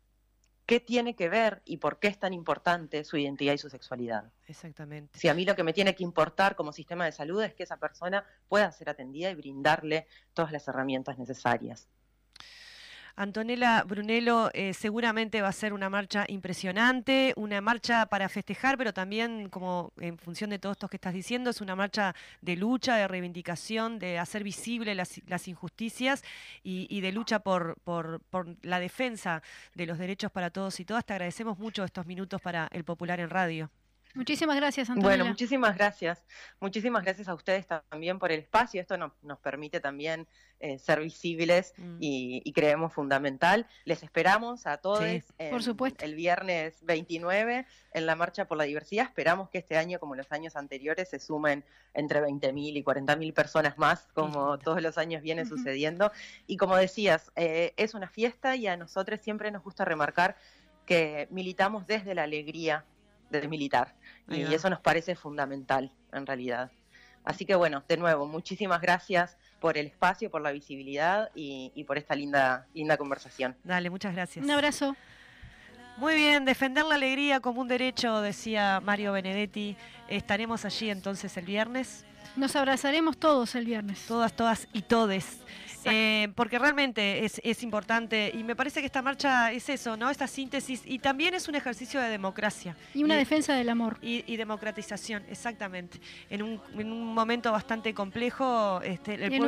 [0.67, 4.33] ¿qué tiene que ver y por qué es tan importante su identidad y su sexualidad?
[4.47, 5.19] Exactamente.
[5.19, 7.65] Si a mí lo que me tiene que importar como sistema de salud es que
[7.65, 11.89] esa persona pueda ser atendida y brindarle todas las herramientas necesarias.
[13.19, 18.93] Antonella Brunello, eh, seguramente va a ser una marcha impresionante, una marcha para festejar, pero
[18.93, 22.97] también, como en función de todo esto que estás diciendo, es una marcha de lucha,
[22.97, 26.23] de reivindicación, de hacer visible las, injusticias
[26.63, 29.43] y, y de lucha por, por, por la defensa
[29.75, 31.07] de los derechos para todos y todas.
[31.07, 33.71] Te agradecemos mucho estos minutos para El Popular en Radio.
[34.17, 35.09] Muchísimas gracias, Antonella.
[35.19, 36.25] Bueno, muchísimas gracias.
[36.59, 38.81] Muchísimas gracias a ustedes también por el espacio.
[38.81, 40.27] Esto no- nos permite también
[40.59, 41.99] eh, ser visibles Mm.
[42.01, 43.67] y, y creemos fundamental.
[43.85, 46.03] Les esperamos a todos Sí, por supuesto.
[46.03, 49.05] el viernes 29 en la Marcha por la Diversidad.
[49.05, 51.63] Esperamos que este año, como los años anteriores, se sumen
[51.93, 56.11] entre 20.000 y 40.000 personas más, como todos los años viene sucediendo.
[56.47, 60.37] Y como decías, eh, es una fiesta y a nosotros siempre nos gusta remarcar
[60.87, 62.87] que militamos desde la alegría
[63.29, 63.95] de militar.
[64.29, 66.71] Y eso nos parece fundamental, en realidad.
[67.25, 71.85] Así que bueno, de nuevo, muchísimas gracias por el espacio, por la visibilidad y, y
[71.85, 73.57] por esta linda, linda conversación.
[73.65, 74.45] Dale, muchas gracias.
[74.45, 74.97] Un abrazo.
[75.97, 79.77] Muy bien, defender la alegría como un derecho, decía Mario Benedetti.
[80.09, 82.05] Estaremos allí entonces el viernes.
[82.37, 84.05] Nos abrazaremos todos el viernes.
[84.07, 85.41] Todas, todas y todes.
[85.91, 90.11] Eh, porque realmente es, es importante y me parece que esta marcha es eso, ¿no?
[90.11, 92.77] Esta síntesis y también es un ejercicio de democracia.
[92.95, 93.99] Y una defensa del amor.
[94.03, 96.01] Y, y democratización, exactamente.
[96.31, 99.31] En un, en un momento bastante complejo, este, el